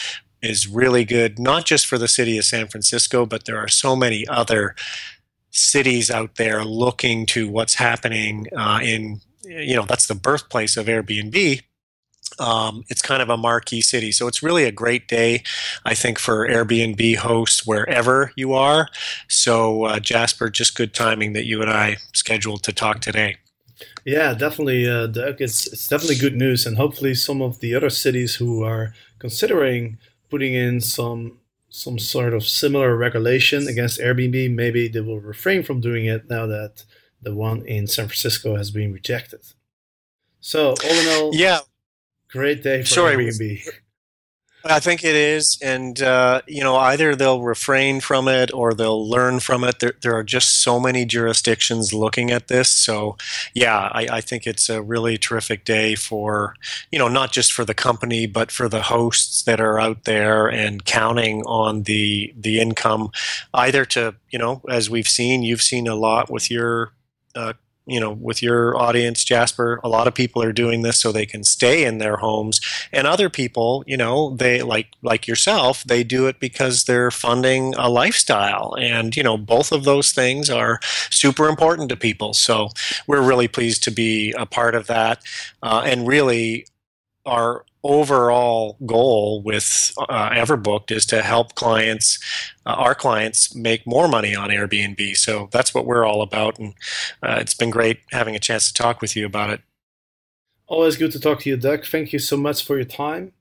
is 0.42 0.66
really 0.66 1.04
good 1.04 1.38
not 1.38 1.66
just 1.66 1.86
for 1.86 1.98
the 1.98 2.08
city 2.08 2.38
of 2.38 2.46
san 2.46 2.68
francisco 2.68 3.26
but 3.26 3.44
there 3.44 3.58
are 3.58 3.68
so 3.68 3.98
many 3.98 4.26
other 4.30 4.74
cities 5.54 6.10
out 6.10 6.36
there 6.36 6.66
looking 6.66 7.28
to 7.28 7.48
what's 7.48 7.76
happening 7.76 8.48
uh, 8.58 8.80
in 8.84 9.22
you 9.44 9.76
know 9.76 9.86
that's 9.86 10.08
the 10.08 10.16
birthplace 10.16 10.76
of 10.76 10.88
airbnb 10.88 11.62
um, 12.40 12.84
it's 12.90 13.04
kind 13.04 13.22
of 13.22 13.30
a 13.30 13.38
marquee 13.38 13.80
city 13.82 14.12
so 14.12 14.28
it's 14.28 14.42
really 14.42 14.64
a 14.64 14.72
great 14.72 15.08
day 15.08 15.44
i 15.86 15.94
think 15.94 16.18
for 16.18 16.48
airbnb 16.48 17.18
hosts 17.18 17.68
wherever 17.68 18.32
you 18.36 18.54
are 18.54 18.90
so 19.30 19.84
uh, 19.84 20.00
jasper 20.00 20.50
just 20.50 20.76
good 20.76 20.92
timing 20.92 21.34
that 21.34 21.46
you 21.46 21.62
and 21.62 21.70
i 21.70 21.98
scheduled 22.14 22.64
to 22.64 22.74
talk 22.74 23.00
today 23.00 23.38
yeah 24.06 24.34
definitely 24.34 24.90
uh, 24.90 25.06
Doug. 25.06 25.40
It's, 25.40 25.68
it's 25.68 25.88
definitely 25.88 26.16
good 26.16 26.36
news 26.36 26.66
and 26.66 26.78
hopefully 26.78 27.14
some 27.14 27.44
of 27.44 27.60
the 27.60 27.76
other 27.76 27.92
cities 27.92 28.36
who 28.36 28.64
are 28.64 28.96
considering 29.20 30.00
putting 30.32 30.56
in 30.56 30.82
some 30.82 31.38
some 31.76 31.98
sort 31.98 32.36
of 32.36 32.48
similar 32.48 32.96
regulation 32.96 33.68
against 33.68 34.00
Airbnb, 34.00 34.54
maybe 34.54 34.88
they 34.88 35.02
will 35.02 35.20
refrain 35.20 35.64
from 35.64 35.82
doing 35.82 36.06
it 36.06 36.30
now 36.30 36.46
that 36.46 36.84
the 37.20 37.34
one 37.34 37.66
in 37.66 37.88
San 37.88 38.06
Francisco 38.06 38.56
has 38.56 38.70
been 38.70 38.94
rejected. 38.94 39.40
So, 40.40 40.76
all 40.84 40.92
in 40.92 41.08
all, 41.08 41.36
yeah, 41.36 41.62
great 42.30 42.62
day 42.62 42.82
for 42.82 42.88
Sorry, 42.88 43.16
Airbnb. 43.16 43.68
I 44.66 44.80
think 44.80 45.04
it 45.04 45.16
is, 45.16 45.58
and 45.62 46.02
uh, 46.02 46.42
you 46.48 46.64
know, 46.64 46.78
either 46.78 47.16
they'll 47.16 47.42
refrain 47.42 48.00
from 48.00 48.30
it 48.30 48.54
or 48.54 48.74
they'll 48.74 49.08
learn 49.08 49.42
from 49.42 49.64
it. 49.66 49.80
There, 49.80 49.94
there 50.02 50.16
are 50.16 50.24
just 50.24 50.62
so 50.64 50.80
many 50.80 51.06
jurisdictions 51.06 51.94
looking 51.94 52.32
at 52.32 52.48
this. 52.48 52.70
So, 52.70 53.18
yeah, 53.54 53.90
I, 53.92 54.08
I, 54.10 54.22
think 54.22 54.48
it's 54.48 54.70
a 54.70 54.82
really 54.82 55.18
terrific 55.18 55.66
day 55.66 55.96
for 55.96 56.56
you 56.92 57.00
know, 57.00 57.10
not 57.10 57.34
just 57.34 57.52
for 57.52 57.66
the 57.66 57.74
company, 57.74 58.26
but 58.26 58.52
for 58.52 58.70
the 58.70 58.84
hosts 58.84 59.44
that 59.44 59.60
are 59.60 59.80
out 59.80 60.06
there 60.06 60.48
and 60.48 60.86
counting 60.86 61.42
on 61.46 61.84
the 61.84 62.34
the 62.38 62.62
income, 62.62 63.12
either 63.54 63.84
to 63.86 64.16
you 64.30 64.40
know, 64.40 64.62
as 64.70 64.90
we've 64.90 65.10
seen, 65.10 65.44
you've 65.44 65.62
seen 65.62 65.88
a 65.88 65.96
lot 65.96 66.30
with 66.32 66.50
your 66.50 66.94
uh, 67.36 67.54
you 67.86 68.00
know 68.00 68.12
with 68.12 68.42
your 68.42 68.78
audience 68.78 69.24
jasper 69.24 69.80
a 69.84 69.90
lot 69.90 70.08
of 70.08 70.14
people 70.14 70.42
are 70.42 70.54
doing 70.54 70.82
this 70.82 71.00
so 71.00 71.12
they 71.12 71.26
can 71.26 71.44
stay 71.44 71.84
in 71.84 71.98
their 71.98 72.18
homes. 72.18 72.60
And 72.92 73.08
other 73.08 73.30
people 73.30 73.84
you 73.88 73.98
know 73.98 74.36
they 74.36 74.62
like 74.62 74.88
like 75.02 75.28
yourself 75.28 75.84
they 75.84 76.04
do 76.04 76.28
it 76.28 76.40
because 76.40 76.86
they're 76.86 77.12
funding 77.12 77.74
a 77.76 77.90
lifestyle. 77.90 78.76
And 78.80 79.16
you 79.16 79.24
know 79.24 79.38
both 79.38 79.72
of 79.72 79.84
those 79.84 80.12
things 80.12 80.50
are 80.50 80.80
super 81.10 81.48
important 81.48 81.90
to 81.90 81.98
people. 81.98 82.34
So 82.34 82.70
we're 83.08 83.22
really 83.22 83.48
pleased 83.48 83.84
to 83.84 83.92
be 83.92 84.34
a 84.38 84.46
part 84.46 84.76
of 84.76 84.88
that. 84.88 85.22
Uh, 85.62 85.84
and 85.86 86.08
really 86.08 86.66
our 87.26 87.66
overall 87.84 88.78
goal 88.86 89.42
with 89.44 89.94
uh, 89.98 90.30
Everbooked 90.30 90.92
is 90.92 91.06
to 91.08 91.22
help 91.22 91.56
clients, 91.56 92.20
uh, 92.66 92.72
our 92.72 92.96
clients, 92.96 93.54
make 93.54 93.86
more 93.86 94.08
money 94.08 94.36
on 94.36 94.50
Airbnb. 94.50 95.18
So 95.18 95.50
that's 95.52 95.74
what 95.74 95.86
we're 95.86 96.06
all 96.06 96.22
about, 96.22 96.60
and 96.60 96.74
uh, 97.22 97.38
it's 97.40 97.54
been 97.54 97.70
great 97.70 98.00
having 98.12 98.36
a 98.36 98.40
chance 98.40 98.72
to 98.72 98.74
talk 98.74 99.02
with 99.02 99.16
you 99.16 99.26
about 99.26 99.50
it. 99.50 99.62
Always 100.68 100.96
good 100.96 101.12
to 101.12 101.20
talk 101.20 101.42
to 101.42 101.50
you, 101.50 101.58
Doug. 101.58 101.86
Thank 101.86 102.14
you 102.14 102.20
so 102.20 102.38
much 102.38 102.66
for 102.66 102.78
your 102.78 102.86
time. 102.86 103.34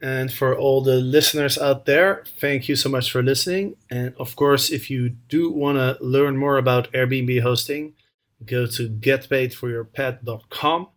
And 0.00 0.30
for 0.30 0.56
all 0.56 0.82
the 0.82 0.96
listeners 0.96 1.56
out 1.56 1.86
there, 1.86 2.22
thank 2.38 2.68
you 2.68 2.76
so 2.76 2.90
much 2.90 3.10
for 3.10 3.22
listening. 3.22 3.76
And 3.90 4.14
of 4.18 4.36
course, 4.36 4.70
if 4.70 4.90
you 4.90 5.08
do 5.08 5.50
want 5.50 5.78
to 5.78 5.96
learn 6.04 6.36
more 6.36 6.58
about 6.58 6.92
Airbnb 6.92 7.40
hosting, 7.40 7.94
go 8.44 8.66
to 8.66 8.90
getpaidforyourpad.com. 8.90 10.88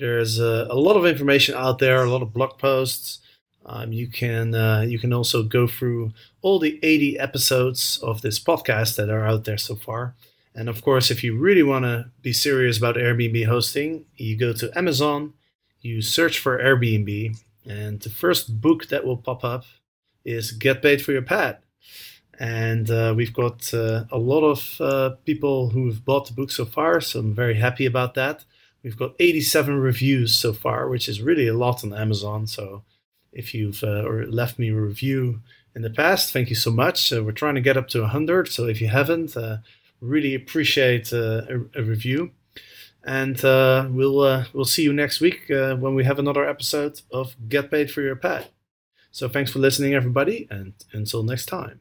There's 0.00 0.40
a, 0.40 0.66
a 0.70 0.76
lot 0.76 0.96
of 0.96 1.04
information 1.04 1.54
out 1.54 1.78
there, 1.78 2.02
a 2.02 2.10
lot 2.10 2.22
of 2.22 2.32
blog 2.32 2.58
posts. 2.58 3.18
Um, 3.66 3.92
you 3.92 4.08
can 4.08 4.54
uh, 4.54 4.80
you 4.80 4.98
can 4.98 5.12
also 5.12 5.42
go 5.42 5.66
through 5.66 6.12
all 6.40 6.58
the 6.58 6.80
80 6.82 7.18
episodes 7.18 7.98
of 8.02 8.22
this 8.22 8.38
podcast 8.38 8.96
that 8.96 9.10
are 9.10 9.26
out 9.26 9.44
there 9.44 9.58
so 9.58 9.74
far. 9.74 10.14
And 10.54 10.70
of 10.70 10.80
course, 10.80 11.10
if 11.10 11.22
you 11.22 11.36
really 11.36 11.62
want 11.62 11.84
to 11.84 12.10
be 12.22 12.32
serious 12.32 12.78
about 12.78 12.96
Airbnb 12.96 13.44
hosting, 13.44 14.06
you 14.16 14.38
go 14.38 14.54
to 14.54 14.76
Amazon, 14.76 15.34
you 15.82 16.00
search 16.00 16.38
for 16.38 16.58
Airbnb, 16.58 17.38
and 17.66 18.00
the 18.00 18.10
first 18.10 18.60
book 18.62 18.86
that 18.86 19.04
will 19.04 19.18
pop 19.18 19.44
up 19.44 19.66
is 20.24 20.52
Get 20.52 20.80
Paid 20.80 21.02
for 21.02 21.12
Your 21.12 21.22
Pad. 21.22 21.58
And 22.38 22.90
uh, 22.90 23.12
we've 23.14 23.34
got 23.34 23.72
uh, 23.74 24.04
a 24.10 24.18
lot 24.18 24.44
of 24.44 24.80
uh, 24.80 25.10
people 25.26 25.68
who've 25.68 26.02
bought 26.02 26.26
the 26.26 26.32
book 26.32 26.50
so 26.50 26.64
far, 26.64 27.02
so 27.02 27.20
I'm 27.20 27.34
very 27.34 27.56
happy 27.56 27.84
about 27.84 28.14
that. 28.14 28.44
We've 28.82 28.96
got 28.96 29.14
87 29.18 29.78
reviews 29.78 30.34
so 30.34 30.52
far, 30.52 30.88
which 30.88 31.08
is 31.08 31.20
really 31.20 31.46
a 31.46 31.54
lot 31.54 31.84
on 31.84 31.92
Amazon. 31.92 32.46
So 32.46 32.82
if 33.32 33.54
you've 33.54 33.82
uh, 33.84 34.04
or 34.04 34.26
left 34.26 34.58
me 34.58 34.70
a 34.70 34.74
review 34.74 35.40
in 35.74 35.82
the 35.82 35.90
past, 35.90 36.32
thank 36.32 36.50
you 36.50 36.56
so 36.56 36.70
much. 36.70 37.10
we're 37.10 37.32
trying 37.32 37.54
to 37.54 37.60
get 37.60 37.76
up 37.76 37.88
to 37.88 38.00
100, 38.00 38.48
so 38.48 38.66
if 38.66 38.80
you 38.80 38.88
haven't, 38.88 39.36
uh, 39.36 39.58
really 40.00 40.34
appreciate 40.34 41.12
uh, 41.12 41.42
a, 41.48 41.80
a, 41.80 41.82
review. 41.82 42.30
And 43.04 43.42
uh, 43.44 43.88
we'll 43.90 44.20
uh, 44.20 44.44
we'll 44.52 44.64
see 44.64 44.82
you 44.82 44.92
next 44.92 45.20
week 45.20 45.50
uh, 45.50 45.76
when 45.76 45.94
we 45.94 46.04
have 46.04 46.18
another 46.18 46.46
episode 46.46 47.00
of 47.10 47.34
Get 47.48 47.70
Paid 47.70 47.90
for 47.90 48.02
Your 48.02 48.16
Pad. 48.16 48.48
So 49.10 49.28
thanks 49.28 49.50
for 49.50 49.58
listening, 49.58 49.94
everybody, 49.94 50.46
and 50.50 50.74
until 50.92 51.22
next 51.22 51.46
time. 51.46 51.80